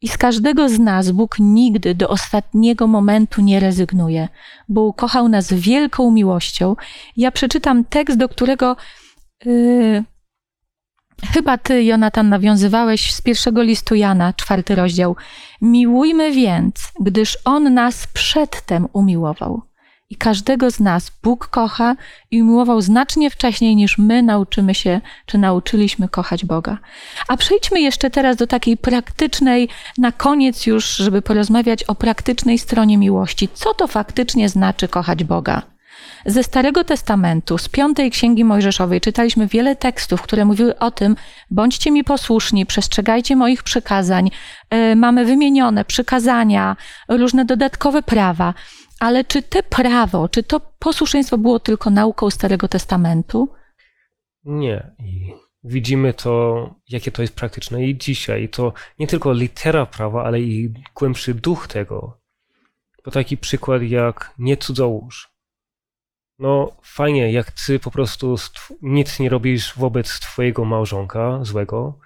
I 0.00 0.08
z 0.08 0.18
każdego 0.18 0.68
z 0.68 0.78
nas 0.78 1.10
Bóg 1.10 1.36
nigdy 1.38 1.94
do 1.94 2.08
ostatniego 2.08 2.86
momentu 2.86 3.40
nie 3.40 3.60
rezygnuje, 3.60 4.28
bo 4.68 4.82
ukochał 4.82 5.28
nas 5.28 5.52
wielką 5.52 6.10
miłością. 6.10 6.76
Ja 7.16 7.30
przeczytam 7.30 7.84
tekst, 7.84 8.16
do 8.18 8.28
którego 8.28 8.76
yy, 9.44 10.04
chyba 11.32 11.58
ty, 11.58 11.84
Jonatan, 11.84 12.28
nawiązywałeś 12.28 13.14
z 13.14 13.20
pierwszego 13.20 13.62
listu 13.62 13.94
Jana, 13.94 14.32
czwarty 14.32 14.74
rozdział. 14.74 15.16
Miłujmy 15.62 16.32
więc, 16.32 16.92
gdyż 17.00 17.38
On 17.44 17.74
nas 17.74 18.06
przedtem 18.06 18.88
umiłował. 18.92 19.62
I 20.10 20.16
każdego 20.16 20.70
z 20.70 20.80
nas 20.80 21.12
Bóg 21.22 21.48
kocha 21.48 21.96
i 22.30 22.42
umiłował 22.42 22.80
znacznie 22.80 23.30
wcześniej 23.30 23.76
niż 23.76 23.98
my 23.98 24.22
nauczymy 24.22 24.74
się, 24.74 25.00
czy 25.26 25.38
nauczyliśmy 25.38 26.08
kochać 26.08 26.44
Boga. 26.44 26.78
A 27.28 27.36
przejdźmy 27.36 27.80
jeszcze 27.80 28.10
teraz 28.10 28.36
do 28.36 28.46
takiej 28.46 28.76
praktycznej, 28.76 29.68
na 29.98 30.12
koniec 30.12 30.66
już, 30.66 30.96
żeby 30.96 31.22
porozmawiać 31.22 31.84
o 31.84 31.94
praktycznej 31.94 32.58
stronie 32.58 32.98
miłości. 32.98 33.48
Co 33.54 33.74
to 33.74 33.86
faktycznie 33.86 34.48
znaczy 34.48 34.88
kochać 34.88 35.24
Boga? 35.24 35.62
Ze 36.26 36.42
Starego 36.42 36.84
Testamentu, 36.84 37.58
z 37.58 37.68
Piątej 37.68 38.10
Księgi 38.10 38.44
Mojżeszowej, 38.44 39.00
czytaliśmy 39.00 39.46
wiele 39.46 39.76
tekstów, 39.76 40.22
które 40.22 40.44
mówiły 40.44 40.78
o 40.78 40.90
tym: 40.90 41.16
bądźcie 41.50 41.90
mi 41.90 42.04
posłuszni, 42.04 42.66
przestrzegajcie 42.66 43.36
moich 43.36 43.62
przykazań. 43.62 44.30
E, 44.70 44.96
mamy 44.96 45.24
wymienione 45.24 45.84
przykazania, 45.84 46.76
różne 47.08 47.44
dodatkowe 47.44 48.02
prawa. 48.02 48.54
Ale 49.00 49.24
czy 49.24 49.42
te 49.42 49.62
prawo, 49.62 50.28
czy 50.28 50.42
to 50.42 50.60
posłuszeństwo 50.78 51.38
było 51.38 51.60
tylko 51.60 51.90
nauką 51.90 52.30
Starego 52.30 52.68
Testamentu? 52.68 53.48
Nie. 54.44 54.90
I 54.98 55.32
widzimy 55.64 56.14
to, 56.14 56.74
jakie 56.88 57.12
to 57.12 57.22
jest 57.22 57.34
praktyczne 57.34 57.84
i 57.84 57.98
dzisiaj. 57.98 58.48
To 58.48 58.72
nie 58.98 59.06
tylko 59.06 59.32
litera 59.32 59.86
prawa, 59.86 60.24
ale 60.24 60.40
i 60.40 60.74
głębszy 60.94 61.34
duch 61.34 61.66
tego. 61.66 62.20
To 63.02 63.10
taki 63.10 63.36
przykład 63.36 63.82
jak 63.82 64.34
nie 64.38 64.56
cudzołóż. 64.56 65.37
No 66.38 66.76
fajnie, 66.82 67.32
jak 67.32 67.50
ty 67.50 67.78
po 67.78 67.90
prostu 67.90 68.36
nic 68.82 69.18
nie 69.18 69.28
robisz 69.28 69.74
wobec 69.76 70.20
twojego 70.20 70.64
małżonka 70.64 71.38
złego, 71.42 71.98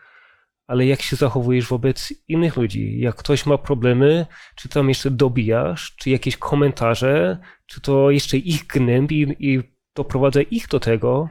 ale 0.66 0.86
jak 0.86 1.02
się 1.02 1.16
zachowujesz 1.16 1.66
wobec 1.66 2.12
innych 2.28 2.56
ludzi? 2.56 3.00
Jak 3.00 3.16
ktoś 3.16 3.46
ma 3.46 3.58
problemy, 3.58 4.26
czy 4.54 4.68
tam 4.68 4.88
jeszcze 4.88 5.10
dobijasz, 5.10 5.96
czy 5.96 6.10
jakieś 6.10 6.36
komentarze, 6.36 7.38
czy 7.66 7.80
to 7.80 8.10
jeszcze 8.10 8.36
ich 8.36 8.66
gnębi 8.66 9.36
i 9.38 9.62
doprowadza 9.94 10.42
ich 10.42 10.68
do 10.68 10.80
tego, 10.80 11.28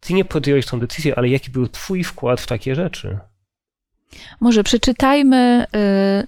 ty 0.00 0.14
nie 0.14 0.24
podjąłeś 0.24 0.66
tą 0.66 0.80
decyzję, 0.80 1.18
ale 1.18 1.28
jaki 1.28 1.50
był 1.50 1.68
twój 1.68 2.04
wkład 2.04 2.40
w 2.40 2.46
takie 2.46 2.74
rzeczy? 2.74 3.18
Może 4.40 4.64
przeczytajmy 4.64 5.66
y, 5.76 6.26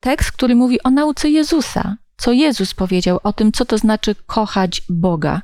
tekst, 0.00 0.32
który 0.32 0.54
mówi 0.54 0.82
o 0.82 0.90
nauce 0.90 1.30
Jezusa. 1.30 1.96
Co 2.16 2.32
Jezus 2.32 2.74
powiedział 2.74 3.20
o 3.22 3.32
tym, 3.32 3.52
co 3.52 3.64
to 3.64 3.78
znaczy 3.78 4.14
kochać 4.26 4.82
Boga. 4.88 5.42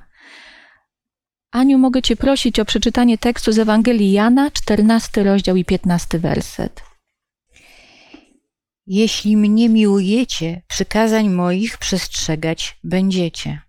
Aniu, 1.50 1.78
mogę 1.78 2.02
Cię 2.02 2.16
prosić 2.16 2.60
o 2.60 2.64
przeczytanie 2.64 3.18
tekstu 3.18 3.52
z 3.52 3.58
Ewangelii 3.58 4.12
Jana, 4.12 4.50
14 4.50 5.22
rozdział 5.22 5.56
i 5.56 5.64
15 5.64 6.18
werset. 6.18 6.82
Jeśli 8.86 9.36
mnie 9.36 9.68
miłujecie, 9.68 10.62
przykazań 10.68 11.28
moich 11.28 11.78
przestrzegać 11.78 12.78
będziecie. 12.84 13.60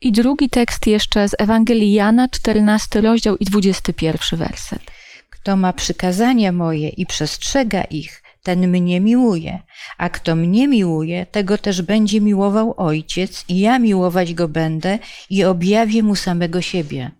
I 0.00 0.12
drugi 0.12 0.50
tekst 0.50 0.86
jeszcze 0.86 1.28
z 1.28 1.34
Ewangelii 1.38 1.92
Jana, 1.92 2.28
14 2.28 3.00
rozdział 3.00 3.36
i 3.36 3.44
21 3.44 4.38
werset. 4.38 4.82
Kto 5.30 5.56
ma 5.56 5.72
przykazania 5.72 6.52
moje 6.52 6.88
i 6.88 7.06
przestrzega 7.06 7.82
ich, 7.82 8.22
ten 8.46 8.68
mnie 8.68 9.00
miłuje, 9.00 9.62
a 9.98 10.08
kto 10.08 10.36
mnie 10.36 10.68
miłuje, 10.68 11.26
tego 11.26 11.58
też 11.58 11.82
będzie 11.82 12.20
miłował 12.20 12.74
Ojciec 12.76 13.44
i 13.48 13.58
ja 13.58 13.78
miłować 13.78 14.34
go 14.34 14.48
będę 14.48 14.98
i 15.30 15.44
objawię 15.44 16.02
mu 16.02 16.14
samego 16.16 16.62
siebie. 16.62 17.10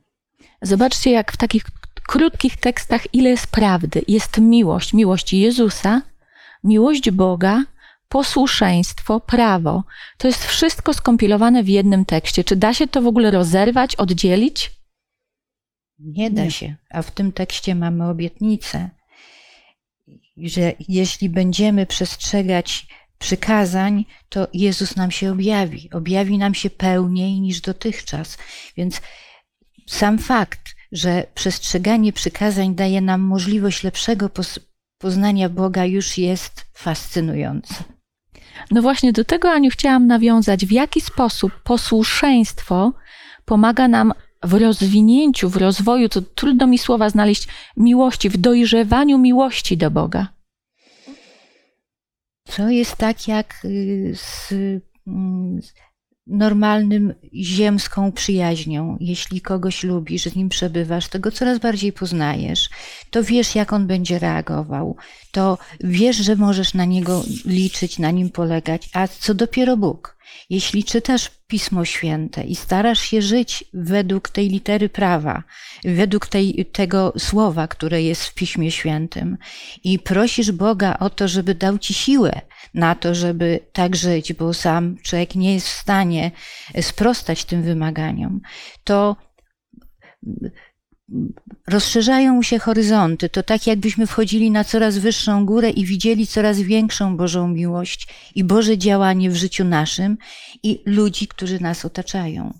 Zobaczcie, 0.62 1.10
jak 1.10 1.32
w 1.32 1.36
takich 1.36 1.64
krótkich 2.06 2.56
tekstach 2.56 3.14
ile 3.14 3.30
jest 3.30 3.46
prawdy. 3.46 4.02
Jest 4.08 4.38
miłość, 4.38 4.92
miłość 4.92 5.32
Jezusa, 5.32 6.02
miłość 6.64 7.10
Boga, 7.10 7.64
posłuszeństwo, 8.08 9.20
prawo. 9.20 9.84
To 10.18 10.28
jest 10.28 10.44
wszystko 10.44 10.94
skompilowane 10.94 11.62
w 11.62 11.68
jednym 11.68 12.04
tekście. 12.04 12.44
Czy 12.44 12.56
da 12.56 12.74
się 12.74 12.86
to 12.86 13.02
w 13.02 13.06
ogóle 13.06 13.30
rozerwać, 13.30 13.96
oddzielić? 13.96 14.72
Nie 15.98 16.30
da 16.30 16.50
się. 16.50 16.74
A 16.90 17.02
w 17.02 17.10
tym 17.10 17.32
tekście 17.32 17.74
mamy 17.74 18.08
obietnicę, 18.08 18.90
że 20.36 20.72
jeśli 20.88 21.28
będziemy 21.28 21.86
przestrzegać 21.86 22.86
przykazań, 23.18 24.04
to 24.28 24.48
Jezus 24.52 24.96
nam 24.96 25.10
się 25.10 25.32
objawi. 25.32 25.90
Objawi 25.92 26.38
nam 26.38 26.54
się 26.54 26.70
pełniej 26.70 27.40
niż 27.40 27.60
dotychczas. 27.60 28.38
Więc 28.76 29.00
sam 29.86 30.18
fakt, 30.18 30.76
że 30.92 31.26
przestrzeganie 31.34 32.12
przykazań 32.12 32.74
daje 32.74 33.00
nam 33.00 33.20
możliwość 33.20 33.82
lepszego 33.82 34.30
poznania 34.98 35.48
Boga, 35.48 35.84
już 35.84 36.18
jest 36.18 36.66
fascynujący. 36.74 37.74
No 38.70 38.82
właśnie 38.82 39.12
do 39.12 39.24
tego, 39.24 39.50
Aniu, 39.50 39.70
chciałam 39.70 40.06
nawiązać, 40.06 40.66
w 40.66 40.72
jaki 40.72 41.00
sposób 41.00 41.52
posłuszeństwo 41.62 42.92
pomaga 43.44 43.88
nam 43.88 44.12
w 44.46 44.54
rozwinięciu, 44.54 45.48
w 45.48 45.56
rozwoju, 45.56 46.08
to 46.08 46.22
trudno 46.22 46.66
mi 46.66 46.78
słowa 46.78 47.10
znaleźć, 47.10 47.48
miłości, 47.76 48.30
w 48.30 48.36
dojrzewaniu 48.36 49.18
miłości 49.18 49.76
do 49.76 49.90
Boga. 49.90 50.28
Co 52.48 52.68
jest 52.68 52.96
tak 52.96 53.28
jak 53.28 53.64
y, 53.64 54.12
z, 54.16 54.52
mm, 55.06 55.62
z 55.62 55.72
normalnym 56.26 57.14
ziemską 57.34 58.12
przyjaźnią. 58.12 58.96
Jeśli 59.00 59.40
kogoś 59.40 59.84
lubisz, 59.84 60.24
z 60.24 60.36
nim 60.36 60.48
przebywasz, 60.48 61.08
to 61.08 61.18
go 61.18 61.30
coraz 61.30 61.58
bardziej 61.58 61.92
poznajesz, 61.92 62.70
to 63.10 63.24
wiesz, 63.24 63.54
jak 63.54 63.72
on 63.72 63.86
będzie 63.86 64.18
reagował, 64.18 64.96
to 65.32 65.58
wiesz, 65.80 66.16
że 66.16 66.36
możesz 66.36 66.74
na 66.74 66.84
niego 66.84 67.22
liczyć, 67.44 67.98
na 67.98 68.10
nim 68.10 68.30
polegać, 68.30 68.88
a 68.92 69.08
co 69.08 69.34
dopiero 69.34 69.76
Bóg. 69.76 70.16
Jeśli 70.50 70.84
czytasz 70.84 71.30
Pismo 71.46 71.84
Święte 71.84 72.44
i 72.44 72.54
starasz 72.54 73.00
się 73.00 73.22
żyć 73.22 73.64
według 73.74 74.28
tej 74.28 74.48
litery 74.48 74.88
prawa, 74.88 75.42
według 75.84 76.26
tej, 76.26 76.66
tego 76.72 77.12
słowa, 77.18 77.68
które 77.68 78.02
jest 78.02 78.24
w 78.24 78.34
Piśmie 78.34 78.70
Świętym. 78.70 79.38
I 79.84 79.98
prosisz 79.98 80.52
Boga 80.52 80.96
o 80.98 81.10
to, 81.10 81.28
żeby 81.28 81.54
dał 81.54 81.78
ci 81.78 81.94
siłę 81.94 82.40
na 82.74 82.94
to, 82.94 83.14
żeby 83.14 83.60
tak 83.72 83.96
żyć, 83.96 84.32
bo 84.32 84.54
sam 84.54 84.96
człowiek 85.02 85.34
nie 85.34 85.54
jest 85.54 85.68
w 85.68 85.80
stanie 85.80 86.30
sprostać 86.80 87.44
tym 87.44 87.62
wymaganiom, 87.62 88.40
to 88.84 89.16
rozszerzają 91.66 92.42
się 92.42 92.58
horyzonty. 92.58 93.28
To 93.28 93.42
tak, 93.42 93.66
jakbyśmy 93.66 94.06
wchodzili 94.06 94.50
na 94.50 94.64
coraz 94.64 94.98
wyższą 94.98 95.46
górę 95.46 95.70
i 95.70 95.84
widzieli 95.84 96.26
coraz 96.26 96.60
większą 96.60 97.16
Bożą 97.16 97.48
miłość 97.48 98.08
i 98.34 98.44
Boże 98.44 98.78
działanie 98.78 99.30
w 99.30 99.36
życiu 99.36 99.64
naszym 99.64 100.18
i 100.62 100.82
ludzi, 100.86 101.28
którzy 101.28 101.60
nas 101.60 101.84
otaczają. 101.84 102.58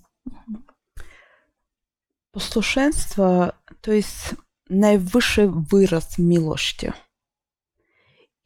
Posłuszeństwo 2.31 3.51
to 3.81 3.91
jest 3.91 4.35
najwyższy 4.69 5.51
wyraz 5.71 6.17
miłości. 6.19 6.87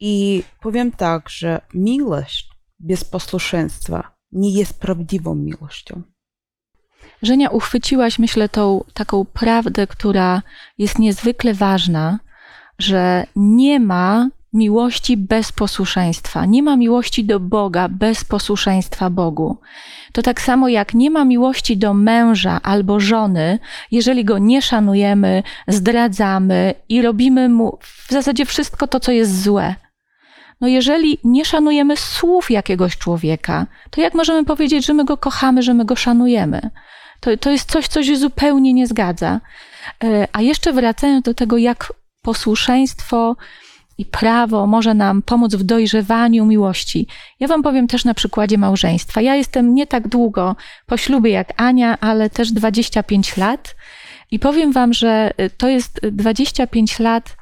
I 0.00 0.42
powiem 0.60 0.92
tak, 0.92 1.28
że 1.28 1.60
miłość 1.74 2.48
bez 2.78 3.04
posłuszeństwa 3.04 4.14
nie 4.32 4.50
jest 4.50 4.80
prawdziwą 4.80 5.34
miłością. 5.34 6.02
Żenia, 7.22 7.48
uchwyciłaś, 7.50 8.18
myślę, 8.18 8.48
tą 8.48 8.84
taką 8.94 9.24
prawdę, 9.24 9.86
która 9.86 10.42
jest 10.78 10.98
niezwykle 10.98 11.54
ważna, 11.54 12.18
że 12.78 13.26
nie 13.36 13.80
ma 13.80 14.28
miłości 14.52 15.16
bez 15.16 15.52
posłuszeństwa. 15.52 16.46
Nie 16.46 16.62
ma 16.62 16.76
miłości 16.76 17.24
do 17.24 17.40
Boga 17.40 17.88
bez 17.88 18.24
posłuszeństwa 18.24 19.10
Bogu. 19.10 19.58
To 20.12 20.22
tak 20.22 20.40
samo 20.40 20.68
jak 20.68 20.94
nie 20.94 21.10
ma 21.10 21.24
miłości 21.24 21.76
do 21.76 21.94
męża 21.94 22.60
albo 22.62 23.00
żony, 23.00 23.58
jeżeli 23.90 24.24
go 24.24 24.38
nie 24.38 24.62
szanujemy, 24.62 25.42
zdradzamy 25.68 26.74
i 26.88 27.02
robimy 27.02 27.48
mu 27.48 27.78
w 27.80 28.10
zasadzie 28.10 28.46
wszystko 28.46 28.86
to, 28.86 29.00
co 29.00 29.12
jest 29.12 29.42
złe. 29.42 29.74
No 30.62 30.68
jeżeli 30.68 31.18
nie 31.24 31.44
szanujemy 31.44 31.96
słów 31.96 32.50
jakiegoś 32.50 32.98
człowieka, 32.98 33.66
to 33.90 34.00
jak 34.00 34.14
możemy 34.14 34.44
powiedzieć, 34.44 34.86
że 34.86 34.94
my 34.94 35.04
go 35.04 35.16
kochamy, 35.16 35.62
że 35.62 35.74
my 35.74 35.84
go 35.84 35.96
szanujemy? 35.96 36.70
To, 37.20 37.36
to 37.36 37.50
jest 37.50 37.70
coś, 37.70 37.88
co 37.88 38.02
się 38.02 38.16
zupełnie 38.16 38.72
nie 38.72 38.86
zgadza. 38.86 39.40
E, 40.04 40.28
a 40.32 40.40
jeszcze 40.40 40.72
wracając 40.72 41.24
do 41.24 41.34
tego, 41.34 41.56
jak 41.56 41.92
posłuszeństwo 42.22 43.36
i 43.98 44.04
prawo 44.04 44.66
może 44.66 44.94
nam 44.94 45.22
pomóc 45.22 45.54
w 45.54 45.62
dojrzewaniu 45.62 46.46
miłości. 46.46 47.06
Ja 47.40 47.48
Wam 47.48 47.62
powiem 47.62 47.86
też 47.86 48.04
na 48.04 48.14
przykładzie 48.14 48.58
małżeństwa. 48.58 49.20
Ja 49.20 49.34
jestem 49.34 49.74
nie 49.74 49.86
tak 49.86 50.08
długo 50.08 50.56
po 50.86 50.96
ślubie 50.96 51.30
jak 51.30 51.52
Ania, 51.56 51.98
ale 52.00 52.30
też 52.30 52.52
25 52.52 53.36
lat. 53.36 53.74
I 54.30 54.38
powiem 54.38 54.72
Wam, 54.72 54.92
że 54.92 55.30
to 55.58 55.68
jest 55.68 56.00
25 56.02 56.98
lat 56.98 57.36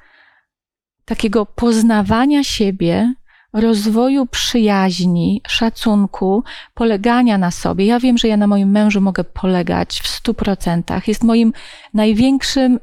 takiego 1.10 1.46
poznawania 1.46 2.44
siebie, 2.44 3.14
rozwoju 3.52 4.26
przyjaźni, 4.26 5.42
szacunku, 5.48 6.44
polegania 6.74 7.38
na 7.38 7.50
sobie. 7.50 7.86
Ja 7.86 8.00
wiem, 8.00 8.18
że 8.18 8.28
ja 8.28 8.36
na 8.36 8.46
moim 8.46 8.70
mężu 8.70 9.00
mogę 9.00 9.24
polegać 9.24 10.00
w 10.00 10.08
stu 10.08 10.34
procentach. 10.34 11.08
Jest 11.08 11.24
moim 11.24 11.52
największym 11.94 12.76
y, 12.76 12.80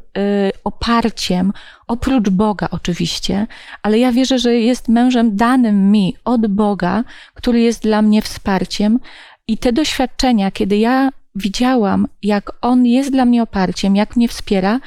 oparciem, 0.64 1.54
oprócz 1.88 2.30
Boga 2.30 2.68
oczywiście, 2.72 3.48
ale 3.84 4.00
ja 4.00 4.12
wierzę, 4.12 4.40
że 4.40 4.54
jest 4.54 4.88
mężem 4.88 5.36
danym 5.36 5.92
mi 5.92 6.16
od 6.26 6.48
Boga, 6.48 7.04
który 7.34 7.60
jest 7.60 7.84
dla 7.84 8.02
mnie 8.02 8.22
wsparciem. 8.22 9.00
I 9.48 9.58
te 9.58 9.74
doświadczenia, 9.74 10.52
kiedy 10.52 10.78
ja 10.78 11.10
widziałam, 11.36 12.08
jak 12.24 12.52
on 12.62 12.86
jest 12.86 13.12
dla 13.12 13.26
mnie 13.26 13.44
oparciem, 13.44 13.96
jak 13.96 14.16
mnie 14.16 14.28
wspiera, 14.28 14.80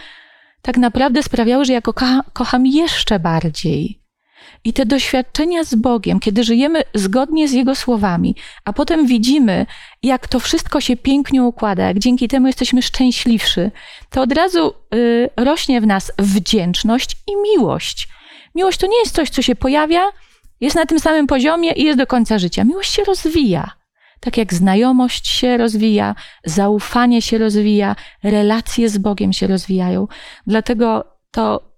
tak 0.62 0.76
naprawdę 0.76 1.22
sprawiały, 1.22 1.64
że 1.64 1.72
ja 1.72 1.80
go 1.80 1.94
kocham 2.32 2.66
jeszcze 2.66 3.18
bardziej 3.18 4.00
I 4.64 4.72
te 4.72 4.86
doświadczenia 4.86 5.64
z 5.64 5.74
Bogiem, 5.74 6.20
kiedy 6.20 6.44
żyjemy 6.44 6.82
zgodnie 6.94 7.48
z 7.48 7.52
Jego 7.52 7.74
słowami, 7.74 8.36
a 8.64 8.72
potem 8.72 9.06
widzimy, 9.06 9.66
jak 10.02 10.28
to 10.28 10.40
wszystko 10.40 10.80
się 10.80 10.96
pięknie 10.96 11.42
układa, 11.42 11.86
jak 11.86 11.98
dzięki 11.98 12.28
temu 12.28 12.46
jesteśmy 12.46 12.82
szczęśliwszy, 12.82 13.70
to 14.10 14.22
od 14.22 14.32
razu 14.32 14.74
y, 14.94 15.30
rośnie 15.36 15.80
w 15.80 15.86
nas 15.86 16.12
wdzięczność 16.18 17.16
i 17.26 17.36
miłość. 17.36 18.08
Miłość 18.54 18.78
to 18.78 18.86
nie 18.86 18.98
jest 18.98 19.14
coś, 19.14 19.30
co 19.30 19.42
się 19.42 19.54
pojawia, 19.54 20.02
jest 20.60 20.76
na 20.76 20.86
tym 20.86 21.00
samym 21.00 21.26
poziomie 21.26 21.72
i 21.72 21.84
jest 21.84 21.98
do 21.98 22.06
końca 22.06 22.38
życia. 22.38 22.64
Miłość 22.64 22.92
się 22.92 23.04
rozwija. 23.04 23.79
Tak 24.20 24.36
jak 24.36 24.54
znajomość 24.54 25.28
się 25.28 25.56
rozwija, 25.56 26.14
zaufanie 26.44 27.22
się 27.22 27.38
rozwija, 27.38 27.96
relacje 28.22 28.88
z 28.88 28.98
Bogiem 28.98 29.32
się 29.32 29.46
rozwijają. 29.46 30.08
Dlatego 30.46 31.04
to 31.30 31.70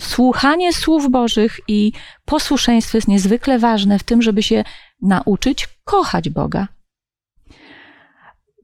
słuchanie 0.00 0.72
słów 0.72 1.10
Bożych 1.10 1.60
i 1.68 1.92
posłuszeństwo 2.24 2.98
jest 2.98 3.08
niezwykle 3.08 3.58
ważne 3.58 3.98
w 3.98 4.02
tym, 4.02 4.22
żeby 4.22 4.42
się 4.42 4.64
nauczyć 5.02 5.68
kochać 5.84 6.28
Boga. 6.28 6.68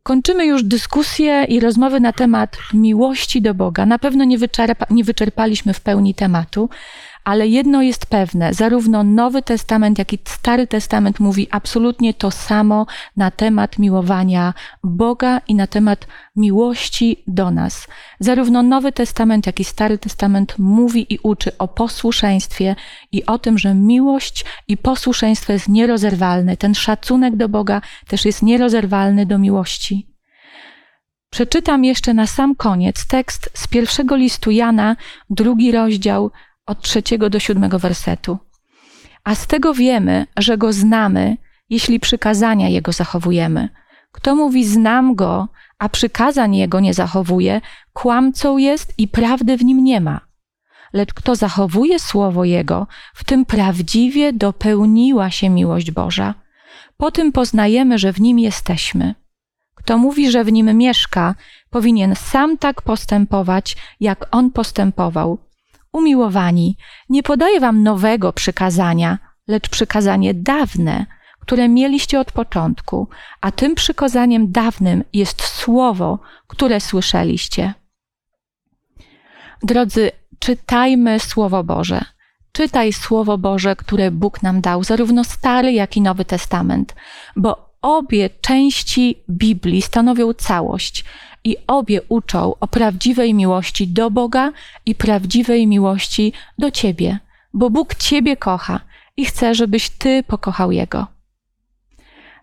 Kończymy 0.03 0.47
już 0.47 0.65
dyskusję 0.65 1.45
i 1.45 1.61
rozmowy 1.61 2.01
na 2.01 2.13
temat 2.13 2.59
miłości 2.75 3.43
do 3.43 3.55
Boga. 3.55 3.87
Na 3.87 3.99
pewno 3.99 4.25
nie, 4.25 4.39
wyczerpa, 4.39 4.87
nie 4.91 5.05
wyczerpaliśmy 5.05 5.75
w 5.75 5.81
pełni 5.81 6.15
tematu, 6.15 6.69
ale 7.27 7.49
jedno 7.49 7.83
jest 7.83 8.07
pewne, 8.07 8.55
zarówno 8.55 9.05
Nowy 9.05 9.43
Testament, 9.43 9.99
jak 9.99 10.13
i 10.13 10.19
Stary 10.25 10.67
Testament 10.67 11.21
mówi 11.21 11.49
absolutnie 11.51 12.15
to 12.15 12.31
samo 12.31 12.87
na 13.17 13.31
temat 13.31 13.79
miłowania 13.79 14.55
Boga 14.85 15.41
i 15.49 15.55
na 15.55 15.67
temat 15.67 16.07
miłości 16.37 17.23
do 17.27 17.51
nas. 17.51 17.89
Zarówno 18.21 18.63
Nowy 18.63 18.93
Testament, 18.93 19.47
jak 19.47 19.61
i 19.61 19.65
Stary 19.65 19.99
Testament 19.99 20.55
mówi 20.59 21.15
i 21.15 21.19
uczy 21.23 21.59
o 21.59 21.69
posłuszeństwie 21.69 22.77
i 23.13 23.27
o 23.27 23.39
tym, 23.39 23.59
że 23.59 23.75
miłość 23.75 24.45
i 24.69 24.77
posłuszeństwo 24.77 25.53
jest 25.53 25.69
nierozerwalne. 25.69 26.57
Ten 26.57 26.75
szacunek 26.75 27.37
do 27.37 27.49
Boga 27.49 27.81
też 28.09 28.25
jest 28.25 28.43
nierozerwalny 28.43 29.27
do 29.27 29.39
miłości. 29.39 30.17
Przeczytam 31.31 31.85
jeszcze 31.85 32.15
na 32.15 32.27
sam 32.27 32.55
koniec 32.55 33.07
tekst 33.07 33.51
z 33.55 33.69
pierwszego 33.69 34.17
listu 34.17 34.51
Jana, 34.51 34.97
drugi 35.31 35.73
rozdział, 35.73 36.31
od 36.67 36.81
trzeciego 36.81 37.31
do 37.31 37.39
siódmego 37.41 37.79
wersetu. 37.79 38.39
A 39.25 39.35
z 39.35 39.47
tego 39.47 39.75
wiemy, 39.75 40.27
że 40.39 40.59
go 40.59 40.73
znamy, 40.73 41.37
jeśli 41.71 42.01
przykazania 42.01 42.69
jego 42.69 42.93
zachowujemy. 42.93 43.69
Kto 44.13 44.37
mówi 44.37 44.65
znam 44.65 45.15
go, 45.15 45.49
a 45.79 45.89
przykazań 45.89 46.57
jego 46.57 46.81
nie 46.81 46.95
zachowuje, 46.95 47.61
kłamcą 47.93 48.59
jest 48.59 48.95
i 48.99 49.09
prawdy 49.09 49.57
w 49.57 49.65
nim 49.65 49.85
nie 49.85 50.01
ma. 50.01 50.21
Lecz 50.93 51.15
kto 51.15 51.35
zachowuje 51.37 51.99
słowo 51.99 52.45
jego, 52.45 52.87
w 53.15 53.25
tym 53.25 53.45
prawdziwie 53.45 54.33
dopełniła 54.33 55.31
się 55.31 55.51
miłość 55.51 55.91
Boża. 55.91 56.35
Po 56.97 57.11
tym 57.11 57.33
poznajemy, 57.33 57.99
że 57.99 58.13
w 58.13 58.21
nim 58.21 58.39
jesteśmy. 58.39 59.15
Kto 59.75 59.99
mówi, 59.99 60.31
że 60.31 60.45
w 60.45 60.53
nim 60.53 60.77
mieszka, 60.79 61.35
powinien 61.71 62.15
sam 62.15 62.59
tak 62.59 62.83
postępować, 62.83 63.77
jak 64.01 64.27
on 64.31 64.51
postępował. 64.51 65.39
Umiłowani, 65.97 66.77
nie 67.09 67.23
podaję 67.23 67.61
wam 67.61 67.83
nowego 67.83 68.33
przykazania, 68.33 69.19
lecz 69.49 69.69
przykazanie 69.69 70.35
dawne, 70.35 71.07
które 71.41 71.69
mieliście 71.69 72.21
od 72.21 72.33
początku, 72.33 73.09
a 73.41 73.51
tym 73.51 73.75
przykazaniem 73.75 74.53
dawnym 74.53 75.05
jest 75.13 75.43
słowo, 75.43 76.19
które 76.47 76.81
słyszeliście. 76.81 77.75
Drodzy, 79.63 80.11
czytajmy 80.39 81.21
Słowo 81.21 81.65
Boże. 81.65 82.05
Czytaj 82.53 82.93
Słowo 82.93 83.39
Boże, 83.39 83.77
które 83.77 84.11
Bóg 84.11 84.43
nam 84.43 84.61
dał, 84.61 84.85
zarówno 84.85 85.25
Stary, 85.25 85.73
jak 85.73 85.97
i 85.97 86.01
Nowy 86.01 86.25
Testament, 86.25 86.95
bo 87.37 87.71
obie 87.83 88.31
części 88.31 89.23
Biblii 89.29 89.83
stanowią 89.83 90.33
całość 90.35 91.05
i 91.47 91.57
obie 91.67 92.03
uczą 92.09 92.55
o 92.61 92.67
prawdziwej 92.67 93.35
miłości 93.35 93.89
do 93.89 94.11
Boga 94.11 94.53
i 94.87 94.95
prawdziwej 94.95 95.67
miłości 95.67 96.33
do 96.59 96.71
Ciebie, 96.71 97.19
bo 97.55 97.71
Bóg 97.71 97.95
Ciebie 97.95 98.37
kocha 98.37 98.81
i 99.17 99.25
chce, 99.25 99.55
żebyś 99.55 99.91
Ty 99.91 100.23
pokochał 100.23 100.73
Jego. 100.73 101.07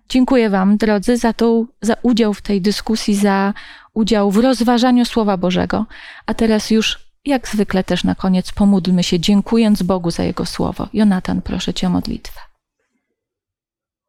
Dziękuję 0.09 0.49
Wam, 0.49 0.77
drodzy, 0.77 1.17
za, 1.17 1.33
tą, 1.33 1.65
za 1.81 1.95
udział 2.01 2.33
w 2.33 2.41
tej 2.41 2.61
dyskusji, 2.61 3.15
za 3.15 3.53
udział 3.93 4.31
w 4.31 4.37
rozważaniu 4.37 5.05
Słowa 5.05 5.37
Bożego. 5.37 5.85
A 6.25 6.33
teraz 6.33 6.71
już, 6.71 6.99
jak 7.25 7.47
zwykle, 7.47 7.83
też 7.83 8.03
na 8.03 8.15
koniec 8.15 8.51
pomódlmy 8.51 9.03
się, 9.03 9.19
dziękując 9.19 9.83
Bogu 9.83 10.11
za 10.11 10.23
Jego 10.23 10.45
Słowo. 10.45 10.87
Jonatan, 10.93 11.41
proszę 11.41 11.73
Cię 11.73 11.87
o 11.87 11.89
modlitwę. 11.89 12.39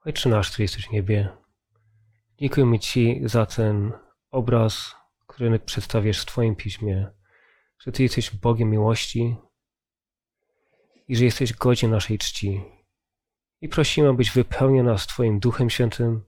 Ojcze 0.07 0.28
nasz, 0.28 0.51
który 0.51 0.64
jesteś 0.64 0.86
w 0.88 0.92
niebie, 0.92 1.28
dziękujemy 2.38 2.78
Ci 2.78 3.20
za 3.24 3.47
ten 3.47 3.92
obraz, 4.35 4.95
który 5.26 5.59
przedstawiasz 5.59 6.22
w 6.22 6.26
Twoim 6.26 6.57
piśmie, 6.57 7.11
że 7.78 7.93
Ty 7.93 8.03
jesteś 8.03 8.30
Bogiem 8.30 8.70
miłości 8.70 9.37
i 11.09 11.16
że 11.16 11.24
jesteś 11.24 11.53
godzien 11.53 11.91
naszej 11.91 12.18
czci. 12.18 12.62
I 13.61 13.68
prosimy, 13.68 14.09
abyś 14.09 14.30
wypełnił 14.30 14.85
nas 14.85 15.07
Twoim 15.07 15.41
Duchem 15.41 15.70
Świętym, 15.70 16.24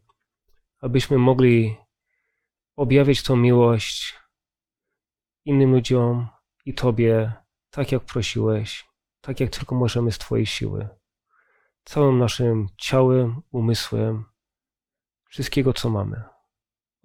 abyśmy 0.81 1.19
mogli 1.19 1.77
objawiać 2.77 3.23
tą 3.23 3.37
miłość 3.37 4.15
innym 5.45 5.73
ludziom 5.73 6.29
i 6.65 6.75
Tobie, 6.75 7.33
tak 7.71 7.93
jak 7.93 8.05
prosiłeś, 8.05 8.89
tak 9.21 9.41
jak 9.41 9.51
tylko 9.51 9.75
możemy 9.75 10.13
z 10.13 10.19
Twojej 10.19 10.47
siły. 10.47 10.89
Całym 11.85 12.19
naszym 12.19 12.67
ciałem, 12.77 13.43
umysłem, 13.51 14.25
wszystkiego, 15.29 15.73
co 15.73 15.91
mamy. 15.91 16.36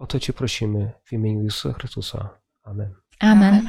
O 0.02 0.06
to 0.06 0.20
Cię 0.20 0.32
prosimy 0.32 0.92
w 1.04 1.12
imieniu 1.12 1.42
Jezusa 1.42 1.72
Chrystusa. 1.72 2.28
Amen. 2.64 2.94
Amen. 3.20 3.68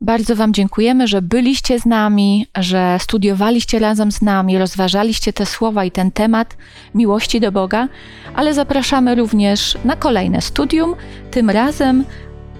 Bardzo 0.00 0.36
Wam 0.36 0.54
dziękujemy, 0.54 1.08
że 1.08 1.22
byliście 1.22 1.80
z 1.80 1.86
nami, 1.86 2.46
że 2.58 2.96
studiowaliście 3.00 3.78
razem 3.78 4.12
z 4.12 4.22
nami, 4.22 4.58
rozważaliście 4.58 5.32
te 5.32 5.46
słowa 5.46 5.84
i 5.84 5.90
ten 5.90 6.10
temat 6.10 6.56
miłości 6.94 7.40
do 7.40 7.52
Boga, 7.52 7.88
ale 8.34 8.54
zapraszamy 8.54 9.14
również 9.14 9.78
na 9.84 9.96
kolejne 9.96 10.40
studium. 10.40 10.94
Tym 11.30 11.50
razem 11.50 12.04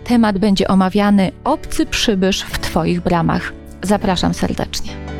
temat 0.04 0.38
będzie 0.38 0.68
omawiany 0.68 1.32
Obcy 1.44 1.86
przybysz 1.86 2.42
w 2.42 2.58
Twoich 2.58 3.00
bramach. 3.00 3.52
Zapraszam 3.82 4.34
serdecznie. 4.34 5.15